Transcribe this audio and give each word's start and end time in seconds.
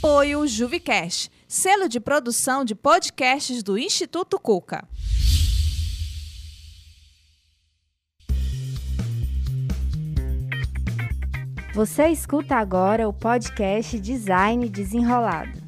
Apoio 0.00 0.46
Juvicast, 0.46 1.28
selo 1.48 1.88
de 1.88 1.98
produção 1.98 2.64
de 2.64 2.72
podcasts 2.72 3.64
do 3.64 3.76
Instituto 3.76 4.38
Cuca. 4.38 4.86
Você 11.74 12.06
escuta 12.10 12.54
agora 12.54 13.08
o 13.08 13.12
podcast 13.12 13.98
Design 13.98 14.68
Desenrolado. 14.68 15.58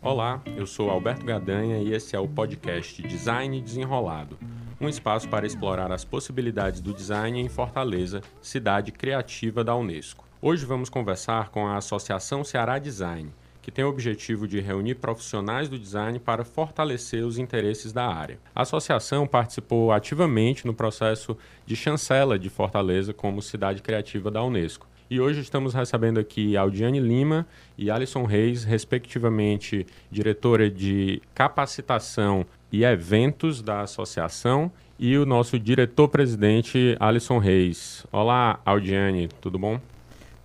Olá, 0.00 0.40
eu 0.56 0.68
sou 0.68 0.88
Alberto 0.88 1.26
Gadanha 1.26 1.78
e 1.78 1.92
esse 1.92 2.14
é 2.14 2.18
o 2.20 2.28
podcast 2.28 3.02
Design 3.02 3.60
Desenrolado 3.60 4.38
um 4.80 4.88
espaço 4.88 5.28
para 5.28 5.46
explorar 5.46 5.92
as 5.92 6.04
possibilidades 6.04 6.80
do 6.80 6.92
design 6.92 7.40
em 7.40 7.48
Fortaleza, 7.48 8.20
cidade 8.40 8.92
criativa 8.92 9.62
da 9.62 9.74
Unesco. 9.76 10.24
Hoje 10.42 10.66
vamos 10.66 10.88
conversar 10.88 11.50
com 11.50 11.66
a 11.66 11.76
Associação 11.76 12.44
Ceará 12.44 12.78
Design, 12.78 13.30
que 13.62 13.70
tem 13.70 13.84
o 13.84 13.88
objetivo 13.88 14.46
de 14.46 14.60
reunir 14.60 14.96
profissionais 14.96 15.68
do 15.68 15.78
design 15.78 16.18
para 16.18 16.44
fortalecer 16.44 17.24
os 17.24 17.38
interesses 17.38 17.92
da 17.92 18.06
área. 18.06 18.38
A 18.54 18.62
associação 18.62 19.26
participou 19.26 19.90
ativamente 19.90 20.66
no 20.66 20.74
processo 20.74 21.36
de 21.64 21.74
chancela 21.74 22.38
de 22.38 22.50
Fortaleza 22.50 23.14
como 23.14 23.40
cidade 23.40 23.80
criativa 23.80 24.30
da 24.30 24.42
Unesco. 24.42 24.86
E 25.08 25.20
hoje 25.20 25.40
estamos 25.40 25.74
recebendo 25.74 26.18
aqui 26.18 26.56
Aldiane 26.56 26.98
Lima 26.98 27.46
e 27.76 27.90
Alison 27.90 28.24
Reis, 28.24 28.64
respectivamente 28.64 29.86
diretora 30.10 30.70
de 30.70 31.22
capacitação 31.34 32.44
e 32.74 32.84
eventos 32.84 33.62
da 33.62 33.82
associação 33.82 34.68
e 34.98 35.16
o 35.16 35.24
nosso 35.24 35.60
diretor-presidente 35.60 36.96
Alisson 36.98 37.38
Reis. 37.38 38.04
Olá, 38.10 38.58
Aldiane, 38.64 39.28
tudo 39.40 39.56
bom? 39.56 39.80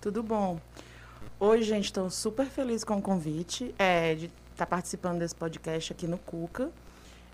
Tudo 0.00 0.22
bom. 0.22 0.60
Hoje, 1.40 1.64
gente, 1.64 1.86
estou 1.86 2.08
super 2.08 2.46
feliz 2.46 2.84
com 2.84 2.98
o 2.98 3.02
convite 3.02 3.74
é, 3.76 4.14
de 4.14 4.26
estar 4.26 4.58
tá 4.58 4.66
participando 4.66 5.18
desse 5.18 5.34
podcast 5.34 5.92
aqui 5.92 6.06
no 6.06 6.18
Cuca. 6.18 6.70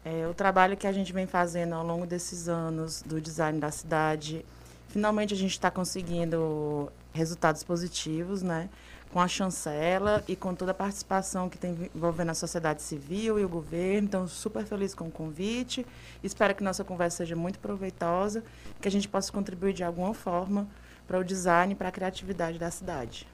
É, 0.03 0.27
o 0.29 0.33
trabalho 0.33 0.79
que 0.79 0.87
a 0.87 0.93
gente 0.93 1.13
vem 1.13 1.27
fazendo 1.27 1.75
ao 1.75 1.87
longo 1.87 2.07
desses 2.07 2.49
anos 2.49 3.03
do 3.03 3.21
design 3.21 3.61
da 3.61 3.71
cidade, 3.71 4.47
finalmente 4.89 5.35
a 5.35 5.37
gente 5.37 5.51
está 5.51 5.71
conseguindo 5.71 6.91
resultados 7.13 7.63
positivos, 7.63 8.43
né? 8.43 8.71
Com 9.17 9.21
a 9.23 9.29
chancela 9.29 10.23
e 10.29 10.37
com 10.37 10.55
toda 10.55 10.73
a 10.73 10.75
participação 10.75 11.49
que 11.49 11.57
tem 11.57 11.75
envolvendo 11.95 12.29
a 12.33 12.35
sociedade 12.35 12.83
civil 12.83 13.41
e 13.41 13.45
o 13.47 13.49
governo. 13.49 14.09
Então, 14.09 14.29
super 14.29 14.63
feliz 14.63 14.95
com 14.95 15.07
o 15.07 15.11
convite. 15.11 15.87
Espero 16.23 16.55
que 16.55 16.63
nossa 16.63 16.85
conversa 16.85 17.25
seja 17.25 17.35
muito 17.35 17.59
proveitosa, 17.59 18.45
que 18.79 18.87
a 18.87 18.91
gente 18.91 19.09
possa 19.09 19.33
contribuir 19.33 19.73
de 19.73 19.83
alguma 19.83 20.13
forma 20.13 20.69
para 21.09 21.19
o 21.19 21.25
design 21.25 21.75
para 21.75 21.89
a 21.89 21.91
criatividade 21.91 22.59
da 22.59 22.71
cidade. 22.71 23.27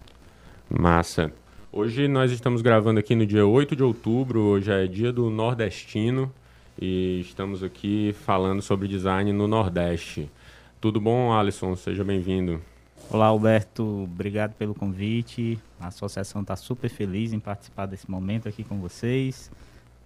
Massa. 0.70 1.32
Hoje 1.72 2.06
nós 2.06 2.30
estamos 2.30 2.62
gravando 2.62 3.00
aqui 3.00 3.16
no 3.16 3.26
dia 3.26 3.44
8 3.44 3.74
de 3.74 3.82
outubro, 3.82 4.40
hoje 4.40 4.70
é 4.70 4.86
dia 4.86 5.12
do 5.12 5.30
nordestino 5.30 6.32
e 6.80 7.18
estamos 7.22 7.64
aqui 7.64 8.14
falando 8.24 8.62
sobre 8.62 8.86
design 8.86 9.32
no 9.32 9.48
Nordeste. 9.48 10.30
Tudo 10.80 11.00
bom, 11.00 11.32
Alisson? 11.32 11.74
Seja 11.74 12.04
bem-vindo. 12.04 12.62
Olá, 13.12 13.26
Alberto. 13.26 14.04
Obrigado 14.04 14.54
pelo 14.54 14.74
convite. 14.74 15.58
A 15.78 15.88
associação 15.88 16.40
está 16.40 16.56
super 16.56 16.88
feliz 16.88 17.34
em 17.34 17.38
participar 17.38 17.84
desse 17.84 18.10
momento 18.10 18.48
aqui 18.48 18.64
com 18.64 18.80
vocês. 18.80 19.50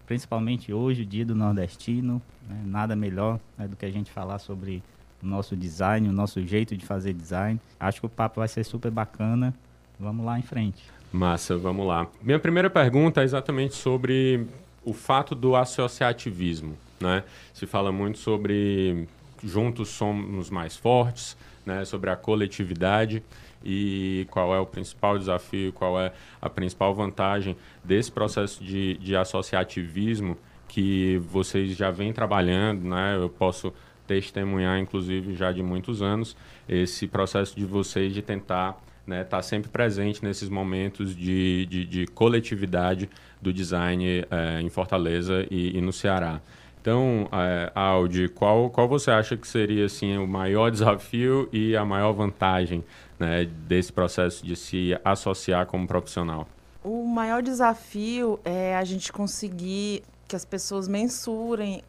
Principalmente 0.08 0.72
hoje, 0.72 1.02
o 1.02 1.06
dia 1.06 1.24
do 1.24 1.32
nordestino. 1.32 2.20
Né? 2.48 2.60
Nada 2.66 2.96
melhor 2.96 3.38
né, 3.56 3.68
do 3.68 3.76
que 3.76 3.86
a 3.86 3.90
gente 3.92 4.10
falar 4.10 4.40
sobre 4.40 4.82
o 5.22 5.26
nosso 5.26 5.54
design, 5.54 6.08
o 6.08 6.12
nosso 6.12 6.44
jeito 6.44 6.76
de 6.76 6.84
fazer 6.84 7.12
design. 7.12 7.60
Acho 7.78 8.00
que 8.00 8.06
o 8.06 8.08
papo 8.08 8.40
vai 8.40 8.48
ser 8.48 8.64
super 8.64 8.90
bacana. 8.90 9.54
Vamos 10.00 10.26
lá 10.26 10.36
em 10.36 10.42
frente. 10.42 10.82
Massa, 11.12 11.56
vamos 11.56 11.86
lá. 11.86 12.08
Minha 12.20 12.40
primeira 12.40 12.68
pergunta 12.68 13.20
é 13.20 13.24
exatamente 13.24 13.76
sobre 13.76 14.48
o 14.84 14.92
fato 14.92 15.32
do 15.32 15.54
associativismo. 15.54 16.76
Né? 16.98 17.22
Se 17.54 17.66
fala 17.66 17.92
muito 17.92 18.18
sobre 18.18 19.06
juntos 19.42 19.88
somos 19.88 20.50
mais 20.50 20.76
fortes, 20.76 21.36
né, 21.64 21.84
sobre 21.84 22.10
a 22.10 22.16
coletividade 22.16 23.22
e 23.64 24.26
qual 24.30 24.54
é 24.54 24.60
o 24.60 24.66
principal 24.66 25.18
desafio, 25.18 25.72
qual 25.72 26.00
é 26.00 26.12
a 26.40 26.48
principal 26.48 26.94
vantagem 26.94 27.56
desse 27.82 28.12
processo 28.12 28.62
de, 28.62 28.96
de 28.98 29.16
associativismo 29.16 30.38
que 30.68 31.18
vocês 31.28 31.76
já 31.76 31.90
vêm 31.90 32.12
trabalhando, 32.12 32.88
né? 32.88 33.16
Eu 33.16 33.28
posso 33.28 33.72
testemunhar, 34.06 34.78
inclusive, 34.78 35.34
já 35.34 35.50
de 35.50 35.62
muitos 35.62 36.00
anos, 36.00 36.36
esse 36.68 37.08
processo 37.08 37.56
de 37.56 37.64
vocês 37.64 38.14
de 38.14 38.22
tentar 38.22 38.80
né, 39.06 39.22
tá 39.24 39.40
sempre 39.40 39.70
presente 39.70 40.22
nesses 40.24 40.48
momentos 40.48 41.14
de, 41.14 41.66
de, 41.66 41.84
de 41.84 42.06
coletividade 42.08 43.08
do 43.40 43.52
design 43.52 44.24
é, 44.30 44.60
em 44.60 44.68
Fortaleza 44.68 45.46
e, 45.50 45.76
e 45.76 45.80
no 45.80 45.92
Ceará. 45.92 46.40
Então, 46.86 47.28
é, 47.32 47.72
Audi, 47.74 48.28
qual, 48.28 48.70
qual 48.70 48.86
você 48.86 49.10
acha 49.10 49.36
que 49.36 49.48
seria 49.48 49.86
assim, 49.86 50.16
o 50.18 50.24
maior 50.24 50.70
desafio 50.70 51.48
e 51.52 51.76
a 51.76 51.84
maior 51.84 52.12
vantagem 52.12 52.84
né, 53.18 53.44
desse 53.44 53.92
processo 53.92 54.46
de 54.46 54.54
se 54.54 54.96
associar 55.04 55.66
como 55.66 55.84
profissional? 55.84 56.46
O 56.84 57.04
maior 57.04 57.42
desafio 57.42 58.38
é 58.44 58.76
a 58.76 58.84
gente 58.84 59.12
conseguir 59.12 60.04
que 60.28 60.36
as 60.36 60.44
pessoas 60.44 60.86
mensurem 60.86 61.82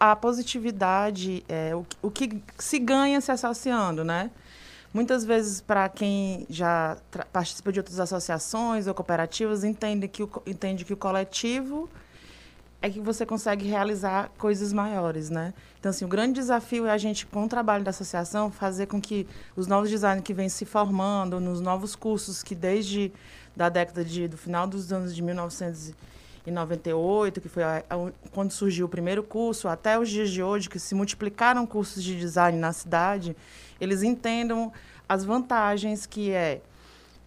a 0.00 0.16
positividade, 0.16 1.44
é, 1.46 1.76
o, 1.76 1.84
o 2.00 2.10
que 2.10 2.42
se 2.56 2.78
ganha 2.78 3.20
se 3.20 3.30
associando, 3.30 4.02
né? 4.02 4.30
Muitas 4.94 5.26
vezes, 5.26 5.60
para 5.60 5.90
quem 5.90 6.46
já 6.48 6.96
participa 7.30 7.70
de 7.70 7.80
outras 7.80 8.00
associações 8.00 8.86
ou 8.86 8.94
cooperativas, 8.94 9.62
entende 9.62 10.08
que 10.08 10.22
o, 10.22 10.30
entende 10.46 10.86
que 10.86 10.94
o 10.94 10.96
coletivo 10.96 11.86
é 12.80 12.88
que 12.88 13.00
você 13.00 13.26
consegue 13.26 13.66
realizar 13.66 14.30
coisas 14.38 14.72
maiores, 14.72 15.28
né? 15.30 15.52
Então, 15.80 15.90
assim, 15.90 16.04
o 16.04 16.08
grande 16.08 16.34
desafio 16.34 16.86
é 16.86 16.90
a 16.90 16.98
gente, 16.98 17.26
com 17.26 17.44
o 17.44 17.48
trabalho 17.48 17.82
da 17.82 17.90
associação, 17.90 18.52
fazer 18.52 18.86
com 18.86 19.00
que 19.00 19.26
os 19.56 19.66
novos 19.66 19.90
designers 19.90 20.22
que 20.22 20.32
vêm 20.32 20.48
se 20.48 20.64
formando, 20.64 21.40
nos 21.40 21.60
novos 21.60 21.96
cursos 21.96 22.40
que 22.42 22.54
desde 22.54 23.10
da 23.56 23.68
década 23.68 24.04
de, 24.04 24.28
do 24.28 24.38
final 24.38 24.68
dos 24.68 24.92
anos 24.92 25.12
de 25.12 25.20
1998, 25.22 27.40
que 27.40 27.48
foi 27.48 27.64
a, 27.64 27.82
a, 27.90 28.12
quando 28.30 28.52
surgiu 28.52 28.86
o 28.86 28.88
primeiro 28.88 29.24
curso, 29.24 29.66
até 29.66 29.98
os 29.98 30.08
dias 30.08 30.30
de 30.30 30.40
hoje, 30.40 30.70
que 30.70 30.78
se 30.78 30.94
multiplicaram 30.94 31.66
cursos 31.66 32.04
de 32.04 32.16
design 32.16 32.56
na 32.56 32.72
cidade, 32.72 33.36
eles 33.80 34.04
entendam 34.04 34.72
as 35.08 35.24
vantagens 35.24 36.06
que 36.06 36.30
é 36.30 36.60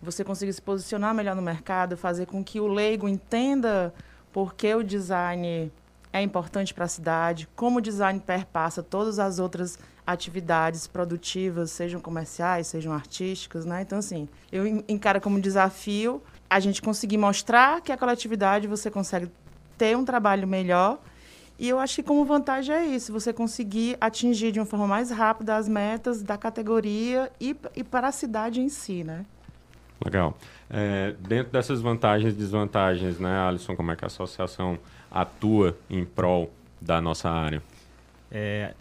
você 0.01 0.23
conseguir 0.23 0.53
se 0.53 0.61
posicionar 0.61 1.13
melhor 1.13 1.35
no 1.35 1.41
mercado, 1.41 1.97
fazer 1.97 2.25
com 2.25 2.41
que 2.41 2.61
o 2.61 2.67
leigo 2.67 3.09
entenda 3.09 3.93
por 4.31 4.53
que 4.53 4.73
o 4.73 4.83
design 4.83 5.71
é 6.13 6.21
importante 6.21 6.73
para 6.73 6.85
a 6.85 6.87
cidade, 6.87 7.47
como 7.55 7.79
o 7.79 7.81
design 7.81 8.19
perpassa 8.19 8.83
todas 8.83 9.19
as 9.19 9.39
outras 9.39 9.79
atividades 10.05 10.87
produtivas, 10.87 11.71
sejam 11.71 12.01
comerciais, 12.01 12.67
sejam 12.67 12.91
artísticas, 12.91 13.65
né? 13.65 13.81
Então, 13.81 13.99
assim, 13.99 14.27
eu 14.51 14.65
encaro 14.87 15.21
como 15.21 15.39
desafio 15.39 16.21
a 16.49 16.59
gente 16.59 16.81
conseguir 16.81 17.17
mostrar 17.17 17.81
que 17.81 17.91
a 17.91 17.97
coletividade 17.97 18.67
você 18.67 18.91
consegue 18.91 19.31
ter 19.77 19.95
um 19.95 20.03
trabalho 20.03 20.47
melhor 20.47 20.99
e 21.61 21.69
eu 21.69 21.77
acho 21.77 21.97
que 21.97 22.03
como 22.03 22.25
vantagem 22.25 22.75
é 22.75 22.85
isso, 22.85 23.13
você 23.13 23.31
conseguir 23.31 23.95
atingir 24.01 24.51
de 24.51 24.59
uma 24.59 24.65
forma 24.65 24.87
mais 24.87 25.11
rápida 25.11 25.55
as 25.55 25.69
metas 25.69 26.23
da 26.23 26.35
categoria 26.35 27.31
e, 27.39 27.55
e 27.75 27.83
para 27.83 28.07
a 28.07 28.11
cidade 28.11 28.59
em 28.59 28.67
si, 28.67 29.03
né? 29.03 29.25
Legal. 30.03 30.37
É, 30.69 31.13
dentro 31.19 31.51
dessas 31.51 31.81
vantagens 31.81 32.33
e 32.33 32.35
desvantagens, 32.35 33.19
né, 33.19 33.39
Alisson, 33.47 33.75
como 33.75 33.91
é 33.91 33.95
que 33.95 34.03
a 34.03 34.07
associação 34.07 34.79
atua 35.11 35.77
em 35.89 36.03
prol 36.03 36.51
da 36.79 36.99
nossa 36.99 37.29
área? 37.29 37.61
É, 38.31 38.73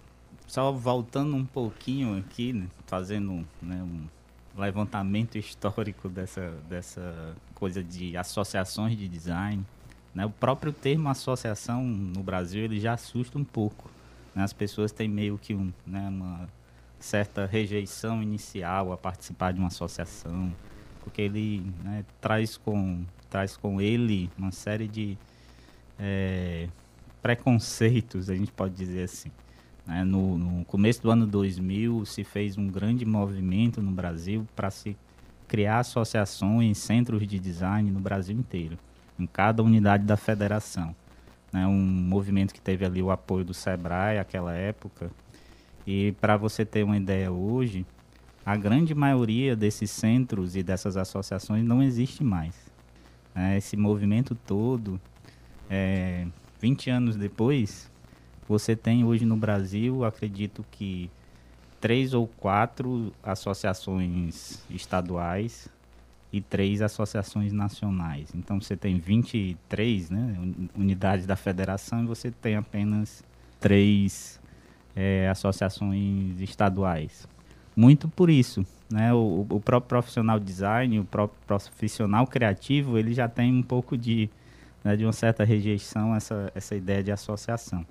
só 0.46 0.72
voltando 0.72 1.36
um 1.36 1.44
pouquinho 1.44 2.18
aqui, 2.18 2.52
né, 2.52 2.66
fazendo 2.86 3.46
né, 3.60 3.82
um 3.82 4.06
levantamento 4.60 5.36
histórico 5.36 6.08
dessa, 6.08 6.52
dessa 6.68 7.34
coisa 7.54 7.82
de 7.82 8.16
associações 8.16 8.96
de 8.96 9.06
design, 9.06 9.64
né, 10.14 10.24
o 10.24 10.30
próprio 10.30 10.72
termo 10.72 11.08
associação 11.08 11.84
no 11.84 12.22
Brasil 12.22 12.64
ele 12.64 12.80
já 12.80 12.94
assusta 12.94 13.38
um 13.38 13.44
pouco. 13.44 13.90
Né, 14.34 14.42
as 14.42 14.52
pessoas 14.52 14.90
têm 14.90 15.08
meio 15.08 15.36
que 15.36 15.54
um, 15.54 15.70
né, 15.86 16.08
uma 16.08 16.48
certa 16.98 17.46
rejeição 17.46 18.22
inicial 18.22 18.92
a 18.92 18.96
participar 18.96 19.52
de 19.52 19.58
uma 19.58 19.68
associação 19.68 20.52
porque 21.10 21.22
ele 21.22 21.62
né, 21.82 22.04
traz, 22.20 22.56
com, 22.56 23.04
traz 23.28 23.56
com 23.56 23.80
ele 23.80 24.30
uma 24.38 24.52
série 24.52 24.86
de 24.86 25.18
é, 25.98 26.68
preconceitos, 27.20 28.30
a 28.30 28.34
gente 28.34 28.52
pode 28.52 28.74
dizer 28.74 29.02
assim. 29.02 29.30
Né? 29.84 30.04
No, 30.04 30.38
no, 30.38 30.64
começo 30.64 31.02
do 31.02 31.10
ano 31.10 31.26
2000 31.26 32.06
se 32.06 32.22
fez 32.22 32.56
um 32.56 32.68
grande 32.68 33.04
movimento 33.04 33.82
no 33.82 33.90
Brasil 33.90 34.46
para 34.54 34.70
se 34.70 34.96
criar 35.48 35.80
associações, 35.80 36.78
centros 36.78 37.26
de 37.26 37.38
design 37.40 37.90
no 37.90 37.98
Brasil 37.98 38.36
inteiro, 38.36 38.78
em 39.18 39.26
cada 39.26 39.64
unidade 39.64 40.04
da 40.04 40.16
federação. 40.16 40.94
Né? 41.52 41.66
Um 41.66 41.76
movimento 41.76 42.54
que 42.54 42.60
teve 42.60 42.84
ali 42.84 43.02
o 43.02 43.10
apoio 43.10 43.44
do 43.44 43.52
SEBRAE 43.52 44.18
naquela 44.18 44.54
época. 44.54 45.10
E 45.84 46.12
para 46.20 46.36
você 46.36 46.64
ter 46.64 46.84
uma 46.84 46.96
ideia 46.96 47.32
hoje, 47.32 47.84
a 48.44 48.56
grande 48.56 48.94
maioria 48.94 49.54
desses 49.54 49.90
centros 49.90 50.56
e 50.56 50.62
dessas 50.62 50.96
associações 50.96 51.64
não 51.64 51.82
existe 51.82 52.24
mais. 52.24 52.54
É, 53.34 53.56
esse 53.56 53.76
movimento 53.76 54.34
todo, 54.34 55.00
é, 55.68 56.26
20 56.60 56.90
anos 56.90 57.16
depois, 57.16 57.90
você 58.48 58.74
tem 58.74 59.04
hoje 59.04 59.24
no 59.24 59.36
Brasil, 59.36 60.04
acredito 60.04 60.64
que 60.70 61.10
três 61.80 62.12
ou 62.12 62.26
quatro 62.26 63.12
associações 63.22 64.58
estaduais 64.68 65.68
e 66.32 66.40
três 66.40 66.82
associações 66.82 67.52
nacionais. 67.52 68.30
Então 68.34 68.60
você 68.60 68.76
tem 68.76 68.98
23 68.98 70.10
né, 70.10 70.36
unidades 70.76 71.26
da 71.26 71.36
federação 71.36 72.04
e 72.04 72.06
você 72.06 72.30
tem 72.30 72.56
apenas 72.56 73.22
três 73.58 74.40
é, 74.94 75.28
associações 75.28 76.40
estaduais. 76.40 77.26
Muito 77.80 78.08
por 78.08 78.28
isso, 78.28 78.62
né, 78.90 79.10
o, 79.14 79.46
o 79.48 79.58
próprio 79.58 79.88
profissional 79.88 80.38
design, 80.38 81.00
o 81.00 81.04
próprio 81.06 81.40
profissional 81.46 82.26
criativo, 82.26 82.98
ele 82.98 83.14
já 83.14 83.26
tem 83.26 83.54
um 83.54 83.62
pouco 83.62 83.96
de, 83.96 84.28
né, 84.84 84.94
de 84.96 85.06
uma 85.06 85.14
certa 85.14 85.44
rejeição 85.44 86.12
a 86.12 86.18
essa, 86.18 86.52
essa 86.54 86.76
ideia 86.76 87.02
de 87.02 87.10
associação. 87.10 87.86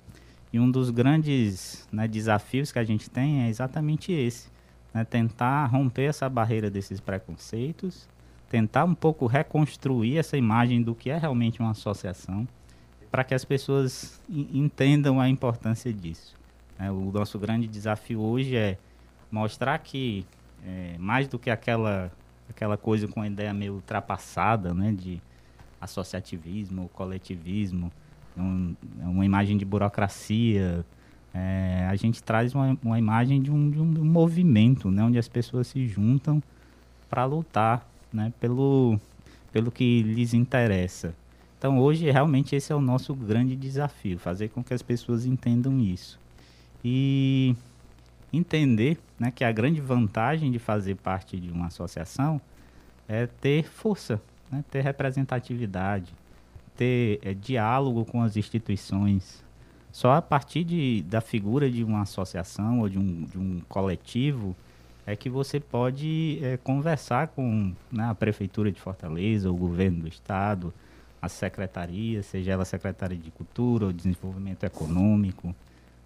E 0.52 0.60
um 0.60 0.70
dos 0.70 0.90
grandes 0.90 1.88
né, 1.90 2.06
desafios 2.06 2.70
que 2.70 2.78
a 2.78 2.84
gente 2.84 3.10
tem 3.10 3.42
é 3.42 3.48
exatamente 3.48 4.12
esse: 4.12 4.48
né, 4.94 5.04
tentar 5.04 5.66
romper 5.66 6.04
essa 6.04 6.28
barreira 6.28 6.70
desses 6.70 7.00
preconceitos, 7.00 8.08
tentar 8.48 8.84
um 8.84 8.94
pouco 8.94 9.26
reconstruir 9.26 10.18
essa 10.18 10.36
imagem 10.36 10.82
do 10.82 10.94
que 10.94 11.10
é 11.10 11.18
realmente 11.18 11.58
uma 11.58 11.72
associação, 11.72 12.46
para 13.10 13.24
que 13.24 13.34
as 13.34 13.44
pessoas 13.44 14.20
entendam 14.28 15.20
a 15.20 15.28
importância 15.28 15.92
disso. 15.92 16.36
É, 16.78 16.92
o 16.92 17.10
nosso 17.10 17.40
grande 17.40 17.66
desafio 17.66 18.20
hoje 18.20 18.54
é 18.54 18.78
mostrar 19.30 19.78
que, 19.78 20.26
é, 20.64 20.96
mais 20.98 21.28
do 21.28 21.38
que 21.38 21.50
aquela, 21.50 22.10
aquela 22.48 22.76
coisa 22.76 23.06
com 23.06 23.22
a 23.22 23.26
ideia 23.26 23.54
meio 23.54 23.74
ultrapassada 23.74 24.74
né, 24.74 24.92
de 24.92 25.20
associativismo, 25.80 26.90
coletivismo, 26.92 27.90
um, 28.36 28.74
é 29.00 29.04
uma 29.06 29.24
imagem 29.24 29.56
de 29.56 29.64
burocracia. 29.64 30.84
É, 31.32 31.86
a 31.88 31.94
gente 31.96 32.22
traz 32.22 32.54
uma, 32.54 32.76
uma 32.82 32.98
imagem 32.98 33.40
de 33.40 33.50
um, 33.50 33.70
de 33.70 33.78
um, 33.78 34.04
movimento, 34.04 34.90
né, 34.90 35.02
onde 35.02 35.18
as 35.18 35.28
pessoas 35.28 35.68
se 35.68 35.86
juntam 35.86 36.42
para 37.08 37.24
lutar 37.24 37.86
né, 38.12 38.32
pelo, 38.40 38.98
pelo 39.52 39.70
que 39.70 40.02
lhes 40.02 40.34
interessa. 40.34 41.14
Então, 41.58 41.78
hoje, 41.78 42.10
realmente, 42.10 42.56
esse 42.56 42.72
é 42.72 42.74
o 42.74 42.80
nosso 42.80 43.14
grande 43.14 43.54
desafio, 43.54 44.18
fazer 44.18 44.48
com 44.48 44.64
que 44.64 44.72
as 44.72 44.82
pessoas 44.82 45.26
entendam 45.26 45.78
isso. 45.78 46.18
E 46.82 47.54
entender 48.32 48.98
né, 49.20 49.30
que 49.30 49.44
a 49.44 49.52
grande 49.52 49.82
vantagem 49.82 50.50
de 50.50 50.58
fazer 50.58 50.94
parte 50.96 51.38
de 51.38 51.50
uma 51.50 51.66
associação 51.66 52.40
é 53.06 53.26
ter 53.26 53.64
força, 53.64 54.18
né, 54.50 54.64
ter 54.70 54.80
representatividade, 54.80 56.10
ter 56.74 57.20
é, 57.22 57.34
diálogo 57.34 58.06
com 58.06 58.22
as 58.22 58.38
instituições. 58.38 59.44
Só 59.92 60.14
a 60.14 60.22
partir 60.22 60.64
de, 60.64 61.02
da 61.02 61.20
figura 61.20 61.70
de 61.70 61.84
uma 61.84 62.02
associação 62.02 62.80
ou 62.80 62.88
de 62.88 62.98
um, 62.98 63.24
de 63.24 63.38
um 63.38 63.60
coletivo 63.68 64.56
é 65.06 65.14
que 65.14 65.28
você 65.28 65.60
pode 65.60 66.38
é, 66.42 66.56
conversar 66.56 67.28
com 67.28 67.72
né, 67.92 68.04
a 68.04 68.14
Prefeitura 68.14 68.72
de 68.72 68.80
Fortaleza, 68.80 69.50
o 69.50 69.56
governo 69.56 70.02
do 70.02 70.08
Estado, 70.08 70.72
a 71.20 71.28
secretaria, 71.28 72.22
seja 72.22 72.52
ela 72.52 72.64
secretaria 72.64 73.18
de 73.18 73.30
Cultura 73.30 73.86
ou 73.86 73.92
Desenvolvimento 73.92 74.64
Econômico. 74.64 75.54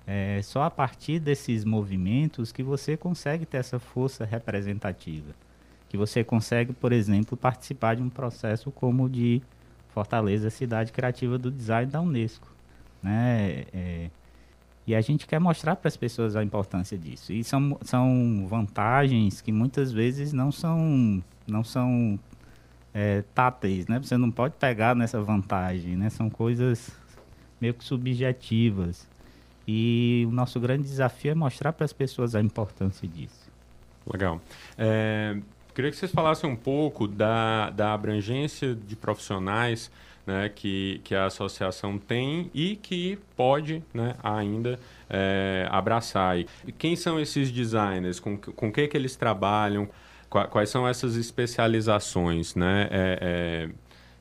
É 0.06 0.40
só 0.42 0.64
a 0.64 0.70
partir 0.70 1.18
desses 1.18 1.64
movimentos 1.64 2.52
que 2.52 2.62
você 2.62 2.96
consegue 2.96 3.46
ter 3.46 3.58
essa 3.58 3.78
força 3.78 4.24
representativa. 4.24 5.32
Que 5.88 5.96
você 5.96 6.22
consegue, 6.22 6.72
por 6.72 6.92
exemplo, 6.92 7.36
participar 7.36 7.96
de 7.96 8.02
um 8.02 8.10
processo 8.10 8.70
como 8.70 9.08
de 9.08 9.40
Fortaleza, 9.88 10.50
cidade 10.50 10.92
criativa 10.92 11.38
do 11.38 11.50
design 11.50 11.90
da 11.90 12.00
Unesco. 12.00 12.52
Né? 13.02 13.64
É, 13.72 14.10
e 14.86 14.94
a 14.94 15.00
gente 15.00 15.26
quer 15.26 15.38
mostrar 15.38 15.76
para 15.76 15.88
as 15.88 15.96
pessoas 15.96 16.36
a 16.36 16.42
importância 16.42 16.98
disso. 16.98 17.32
E 17.32 17.42
são, 17.42 17.78
são 17.82 18.46
vantagens 18.48 19.40
que 19.40 19.52
muitas 19.52 19.92
vezes 19.92 20.32
não 20.32 20.52
são, 20.52 21.22
não 21.46 21.64
são 21.64 22.18
é, 22.92 23.22
táteis, 23.34 23.86
né? 23.86 23.98
Você 23.98 24.16
não 24.16 24.30
pode 24.30 24.54
pegar 24.56 24.94
nessa 24.94 25.20
vantagem, 25.22 25.96
né? 25.96 26.10
São 26.10 26.28
coisas 26.28 26.90
meio 27.60 27.72
que 27.72 27.84
subjetivas. 27.84 29.08
E 29.66 30.24
o 30.28 30.32
nosso 30.32 30.60
grande 30.60 30.82
desafio 30.84 31.32
é 31.32 31.34
mostrar 31.34 31.72
para 31.72 31.84
as 31.84 31.92
pessoas 31.92 32.34
a 32.34 32.40
importância 32.40 33.08
disso. 33.08 33.50
Legal. 34.06 34.40
É, 34.76 35.36
Queria 35.74 35.90
que 35.90 35.96
vocês 35.96 36.12
falassem 36.12 36.48
um 36.48 36.54
pouco 36.54 37.08
da, 37.08 37.68
da 37.70 37.92
abrangência 37.92 38.76
de 38.76 38.94
profissionais 38.94 39.90
né, 40.24 40.48
que, 40.48 41.00
que 41.02 41.16
a 41.16 41.26
associação 41.26 41.98
tem 41.98 42.48
e 42.54 42.76
que 42.76 43.18
pode 43.36 43.82
né, 43.92 44.14
ainda 44.22 44.78
é, 45.10 45.66
abraçar. 45.68 46.38
E 46.38 46.46
quem 46.78 46.94
são 46.94 47.18
esses 47.18 47.50
designers? 47.50 48.20
Com, 48.20 48.36
com 48.38 48.70
que, 48.70 48.86
que 48.86 48.96
eles 48.96 49.16
trabalham? 49.16 49.88
Quais 50.30 50.68
são 50.68 50.86
essas 50.86 51.16
especializações? 51.16 52.54
Né? 52.54 52.88
É, 52.90 53.18
é, 53.20 53.68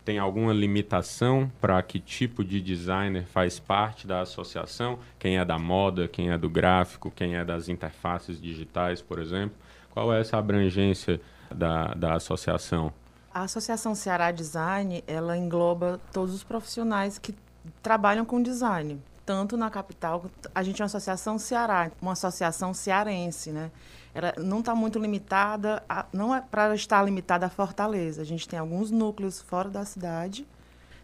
tem 0.04 0.20
alguma 0.20 0.54
limitação 0.54 1.52
para 1.62 1.82
que 1.82 2.00
tipo 2.00 2.44
de 2.44 2.62
designer 2.62 3.26
faz 3.26 3.60
parte 3.60 4.06
da 4.06 4.22
associação? 4.22 5.00
Quem 5.18 5.38
é 5.38 5.46
da 5.46 5.58
moda, 5.58 6.08
quem 6.08 6.32
é 6.32 6.38
do 6.38 6.50
gráfico, 6.50 7.10
quem 7.10 7.36
é 7.36 7.46
das 7.46 7.70
interfaces 7.70 8.42
digitais, 8.42 9.02
por 9.02 9.20
exemplo? 9.20 9.56
Qual 9.92 10.14
é 10.14 10.20
essa 10.20 10.38
abrangência 10.38 11.22
da, 11.50 11.94
da 11.94 12.16
associação? 12.16 12.92
A 13.34 13.44
Associação 13.44 13.96
Ceará 13.96 14.32
Design, 14.32 15.04
ela 15.08 15.38
engloba 15.38 16.00
todos 16.12 16.36
os 16.36 16.44
profissionais 16.44 17.18
que 17.18 17.34
trabalham 17.82 18.26
com 18.26 18.42
design. 18.42 19.02
Tanto 19.26 19.56
na 19.56 19.70
capital, 19.70 20.26
a 20.54 20.62
gente 20.62 20.82
é 20.82 20.84
uma 20.84 20.88
associação 20.88 21.40
Ceará, 21.40 21.90
uma 22.02 22.12
associação 22.12 22.74
cearense, 22.74 23.52
né? 23.52 23.72
Ela 24.14 24.34
não 24.38 24.60
está 24.60 24.76
muito 24.76 25.00
limitada, 25.00 25.84
a, 25.90 26.06
não 26.14 26.34
é 26.34 26.42
para 26.42 26.76
estar 26.76 27.04
limitada 27.04 27.46
a 27.46 27.50
Fortaleza. 27.50 28.22
A 28.22 28.26
gente 28.26 28.48
tem 28.48 28.60
alguns 28.60 28.92
núcleos 28.92 29.42
fora 29.42 29.70
da 29.70 29.84
cidade, 29.86 30.48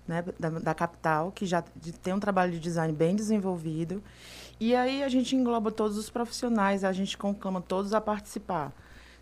né, 0.08 0.24
da, 0.40 0.50
da 0.50 0.74
capital, 0.74 1.32
que 1.32 1.46
já 1.46 1.64
tem 2.04 2.14
um 2.14 2.20
trabalho 2.20 2.52
de 2.52 2.60
design 2.60 2.94
bem 2.94 3.16
desenvolvido. 3.16 4.04
E 4.60 4.76
aí 4.76 5.04
a 5.04 5.10
gente 5.10 5.36
engloba 5.36 5.72
todos 5.72 5.98
os 5.98 6.10
profissionais, 6.10 6.84
a 6.84 6.92
gente 6.92 7.18
conclama 7.18 7.62
todos 7.62 7.94
a 7.94 8.02
participar 8.02 8.72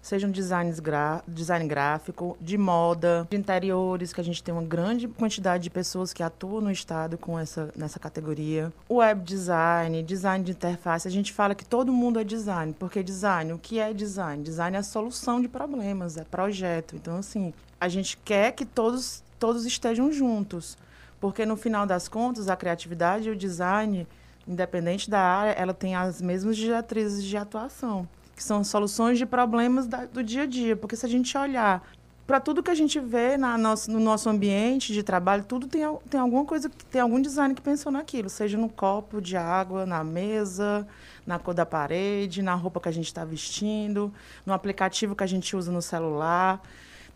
sejam 0.07 0.31
designs 0.31 0.81
design 1.27 1.67
gráfico, 1.67 2.37
de 2.39 2.57
moda, 2.57 3.27
de 3.29 3.35
interiores, 3.35 4.13
que 4.13 4.21
a 4.21 4.23
gente 4.23 4.41
tem 4.41 4.53
uma 4.53 4.63
grande 4.63 5.05
quantidade 5.05 5.63
de 5.63 5.69
pessoas 5.69 6.13
que 6.13 6.23
atuam 6.23 6.61
no 6.61 6.71
estado 6.71 7.17
com 7.17 7.37
essa 7.37 7.69
nessa 7.75 7.99
categoria. 7.99 8.71
Web 8.89 9.21
design, 9.23 10.01
design 10.03 10.45
de 10.45 10.51
interface, 10.51 11.07
a 11.07 11.11
gente 11.11 11.33
fala 11.33 11.53
que 11.53 11.65
todo 11.65 11.91
mundo 11.91 12.19
é 12.19 12.23
design, 12.23 12.73
porque 12.79 13.03
design, 13.03 13.51
o 13.51 13.59
que 13.59 13.79
é 13.79 13.93
design? 13.93 14.41
Design 14.41 14.77
é 14.77 14.79
a 14.79 14.83
solução 14.83 15.41
de 15.41 15.49
problemas, 15.49 16.15
é 16.15 16.23
projeto. 16.23 16.95
Então 16.95 17.17
assim, 17.17 17.53
a 17.79 17.89
gente 17.89 18.17
quer 18.17 18.53
que 18.53 18.65
todos 18.65 19.21
todos 19.37 19.65
estejam 19.65 20.09
juntos, 20.11 20.77
porque 21.19 21.45
no 21.45 21.57
final 21.57 21.85
das 21.85 22.07
contas 22.07 22.47
a 22.47 22.55
criatividade 22.55 23.27
e 23.27 23.31
o 23.31 23.35
design 23.35 24.07
independente 24.47 25.09
da 25.09 25.19
área, 25.19 25.51
ela 25.51 25.73
tem 25.73 25.95
as 25.97 26.21
mesmas 26.21 26.55
diretrizes 26.55 27.25
de 27.25 27.35
atuação 27.35 28.07
que 28.37 28.43
são 28.43 28.63
soluções 28.63 29.17
de 29.17 29.25
problemas 29.25 29.87
da, 29.87 30.05
do 30.05 30.23
dia 30.23 30.43
a 30.43 30.45
dia. 30.45 30.75
Porque 30.75 30.95
se 30.95 31.03
a 31.03 31.09
gente 31.09 31.35
olhar 31.35 31.83
para 32.27 32.39
tudo 32.39 32.61
que 32.61 32.69
a 32.69 32.75
gente 32.75 32.99
vê 32.99 33.35
na 33.35 33.57
nosso, 33.57 33.89
no 33.89 33.99
nosso 33.99 34.29
ambiente 34.29 34.93
de 34.93 35.01
trabalho, 35.01 35.43
tudo 35.43 35.65
tem, 35.65 35.81
tem 36.07 36.19
alguma 36.19 36.45
coisa, 36.45 36.69
tem 36.91 37.01
algum 37.01 37.19
design 37.19 37.55
que 37.55 37.61
pensou 37.61 37.91
naquilo, 37.91 38.29
seja 38.29 38.55
no 38.55 38.69
copo 38.69 39.19
de 39.19 39.35
água, 39.35 39.87
na 39.87 40.03
mesa, 40.03 40.87
na 41.25 41.39
cor 41.39 41.55
da 41.55 41.65
parede, 41.65 42.43
na 42.43 42.53
roupa 42.53 42.79
que 42.79 42.89
a 42.89 42.91
gente 42.91 43.07
está 43.07 43.25
vestindo, 43.25 44.13
no 44.45 44.53
aplicativo 44.53 45.15
que 45.15 45.23
a 45.23 45.27
gente 45.27 45.55
usa 45.55 45.71
no 45.71 45.81
celular. 45.81 46.61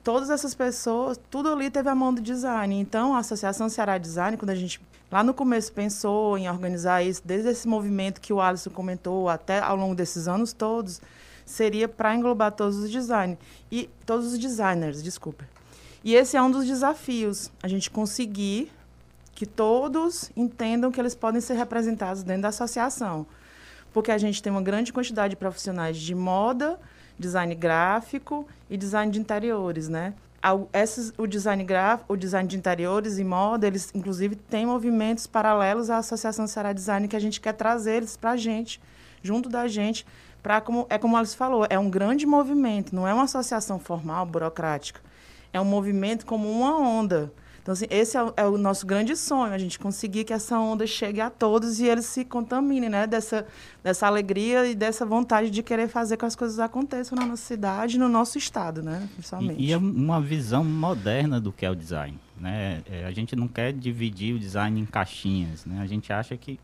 Todas 0.03 0.29
essas 0.29 0.55
pessoas, 0.55 1.19
tudo 1.29 1.51
ali 1.51 1.69
teve 1.69 1.87
a 1.89 1.95
mão 1.95 2.13
do 2.13 2.21
design. 2.21 2.79
Então, 2.79 3.15
a 3.15 3.19
Associação 3.19 3.69
Ceará 3.69 3.97
Design, 3.97 4.35
quando 4.35 4.49
a 4.49 4.55
gente 4.55 4.81
lá 5.11 5.23
no 5.23 5.33
começo 5.33 5.71
pensou 5.73 6.37
em 6.37 6.49
organizar 6.49 7.03
isso, 7.03 7.21
desde 7.23 7.49
esse 7.49 7.67
movimento 7.67 8.21
que 8.21 8.31
o 8.33 8.41
Alisson 8.41 8.69
comentou 8.69 9.29
até 9.29 9.59
ao 9.59 9.75
longo 9.75 9.93
desses 9.93 10.27
anos 10.27 10.53
todos, 10.53 11.01
seria 11.45 11.87
para 11.87 12.15
englobar 12.15 12.51
todos 12.51 12.77
os 12.77 12.89
e 13.71 13.89
todos 14.05 14.33
os 14.33 14.39
designers, 14.39 15.03
desculpa. 15.03 15.45
E 16.03 16.15
esse 16.15 16.35
é 16.35 16.41
um 16.41 16.49
dos 16.49 16.65
desafios, 16.65 17.51
a 17.61 17.67
gente 17.67 17.91
conseguir 17.91 18.71
que 19.35 19.45
todos 19.45 20.31
entendam 20.35 20.91
que 20.91 20.99
eles 20.99 21.13
podem 21.13 21.41
ser 21.41 21.55
representados 21.55 22.23
dentro 22.23 22.43
da 22.43 22.47
associação. 22.47 23.25
Porque 23.93 24.11
a 24.11 24.17
gente 24.17 24.41
tem 24.41 24.51
uma 24.51 24.61
grande 24.61 24.93
quantidade 24.93 25.31
de 25.31 25.35
profissionais 25.35 25.97
de 25.97 26.15
moda, 26.15 26.79
design 27.21 27.55
gráfico 27.55 28.45
e 28.69 28.75
design 28.75 29.11
de 29.11 29.19
interiores, 29.19 29.87
né? 29.87 30.13
esses, 30.73 31.13
o 31.17 31.27
design 31.27 31.63
gráfico, 31.63 32.13
o 32.13 32.17
design 32.17 32.49
de 32.49 32.57
interiores 32.57 33.19
e 33.19 33.23
moda, 33.23 33.67
eles 33.67 33.91
inclusive 33.93 34.35
têm 34.35 34.65
movimentos 34.65 35.27
paralelos 35.27 35.89
à 35.89 35.97
Associação 35.97 36.47
Ceará 36.47 36.73
Design 36.73 37.07
que 37.07 37.15
a 37.15 37.19
gente 37.19 37.39
quer 37.39 37.53
trazer 37.53 37.97
eles 37.97 38.17
para 38.17 38.31
a 38.31 38.37
gente, 38.37 38.81
junto 39.21 39.47
da 39.47 39.67
gente, 39.67 40.05
para 40.41 40.59
como 40.59 40.87
é 40.89 40.97
como 40.97 41.15
Alice 41.15 41.37
falou, 41.37 41.67
é 41.69 41.77
um 41.77 41.89
grande 41.89 42.25
movimento, 42.25 42.95
não 42.95 43.07
é 43.07 43.13
uma 43.13 43.23
associação 43.23 43.77
formal, 43.77 44.25
burocrática. 44.25 44.99
É 45.53 45.61
um 45.61 45.65
movimento 45.65 46.25
como 46.25 46.49
uma 46.49 46.77
onda. 46.77 47.31
Então, 47.61 47.73
assim, 47.73 47.85
esse 47.91 48.17
é 48.17 48.23
o, 48.23 48.33
é 48.35 48.45
o, 48.45 48.57
nosso 48.57 48.87
grande 48.87 49.15
sonho, 49.15 49.53
a 49.53 49.57
gente 49.57 49.77
conseguir 49.77 50.23
que 50.23 50.33
essa 50.33 50.57
onda 50.59 50.87
chegue 50.87 51.21
a 51.21 51.29
todos 51.29 51.79
e 51.79 51.85
eles 51.85 52.05
se 52.05 52.25
contaminem, 52.25 52.89
né? 52.89 53.05
Dessa, 53.05 53.45
dessa 53.83 54.07
alegria 54.07 54.65
e 54.65 54.73
dessa 54.73 55.05
vontade 55.05 55.51
de 55.51 55.61
querer 55.61 55.87
fazer 55.87 56.17
que 56.17 56.25
as 56.25 56.35
coisas 56.35 56.57
aconteçam 56.57 57.15
na 57.15 57.25
nossa 57.25 57.43
cidade, 57.43 57.99
no 57.99 58.09
nosso 58.09 58.37
estado, 58.37 58.81
né? 58.81 59.07
Principalmente. 59.13 59.61
E, 59.61 59.67
e 59.67 59.73
é 59.73 59.77
uma 59.77 60.19
visão 60.19 60.63
moderna 60.63 61.39
do 61.39 61.51
que 61.51 61.63
é 61.63 61.69
o 61.69 61.75
design, 61.75 62.17
né? 62.39 62.81
É, 62.89 63.05
a 63.05 63.11
gente 63.11 63.35
não 63.35 63.47
quer 63.47 63.71
dividir 63.71 64.33
o 64.33 64.39
design 64.39 64.79
em 64.79 64.85
caixinhas, 64.85 65.63
né? 65.63 65.81
A 65.81 65.85
gente 65.85 66.11
acha 66.11 66.35
que 66.35 66.59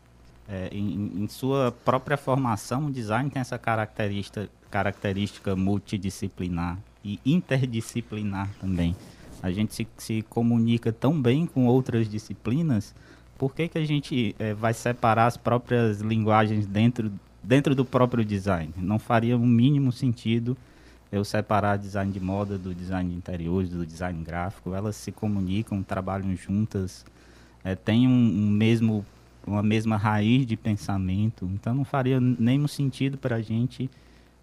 é, 0.48 0.68
em, 0.72 1.22
em, 1.22 1.28
sua 1.28 1.70
própria 1.84 2.16
formação, 2.16 2.86
o 2.86 2.90
design 2.90 3.30
tem 3.30 3.40
essa 3.40 3.58
característica, 3.58 4.48
característica 4.68 5.54
multidisciplinar 5.54 6.76
e 7.04 7.20
interdisciplinar 7.24 8.50
também 8.60 8.96
a 9.42 9.50
gente 9.50 9.74
se, 9.74 9.86
se 9.96 10.22
comunica 10.22 10.92
tão 10.92 11.20
bem 11.20 11.46
com 11.46 11.66
outras 11.66 12.08
disciplinas, 12.08 12.94
por 13.36 13.54
que, 13.54 13.68
que 13.68 13.78
a 13.78 13.84
gente 13.84 14.34
é, 14.38 14.52
vai 14.52 14.74
separar 14.74 15.26
as 15.26 15.36
próprias 15.36 16.00
linguagens 16.00 16.66
dentro, 16.66 17.10
dentro 17.42 17.74
do 17.74 17.84
próprio 17.84 18.24
design? 18.24 18.72
Não 18.76 18.98
faria 18.98 19.36
o 19.36 19.40
um 19.40 19.46
mínimo 19.46 19.92
sentido 19.92 20.56
eu 21.10 21.24
separar 21.24 21.78
design 21.78 22.12
de 22.12 22.20
moda 22.20 22.58
do 22.58 22.74
design 22.74 23.08
de 23.10 23.16
interiores, 23.16 23.70
do 23.70 23.86
design 23.86 24.22
gráfico. 24.22 24.74
Elas 24.74 24.96
se 24.96 25.10
comunicam, 25.10 25.82
trabalham 25.82 26.34
juntas, 26.36 27.06
é, 27.64 27.74
têm 27.74 28.06
um, 28.06 28.10
um, 28.10 28.50
mesmo, 28.50 29.06
uma 29.46 29.62
mesma 29.62 29.96
raiz 29.96 30.44
de 30.44 30.56
pensamento. 30.56 31.48
Então 31.54 31.74
não 31.74 31.84
faria 31.84 32.20
nenhum 32.20 32.68
sentido 32.68 33.16
para 33.16 33.36
a 33.36 33.40
gente 33.40 33.88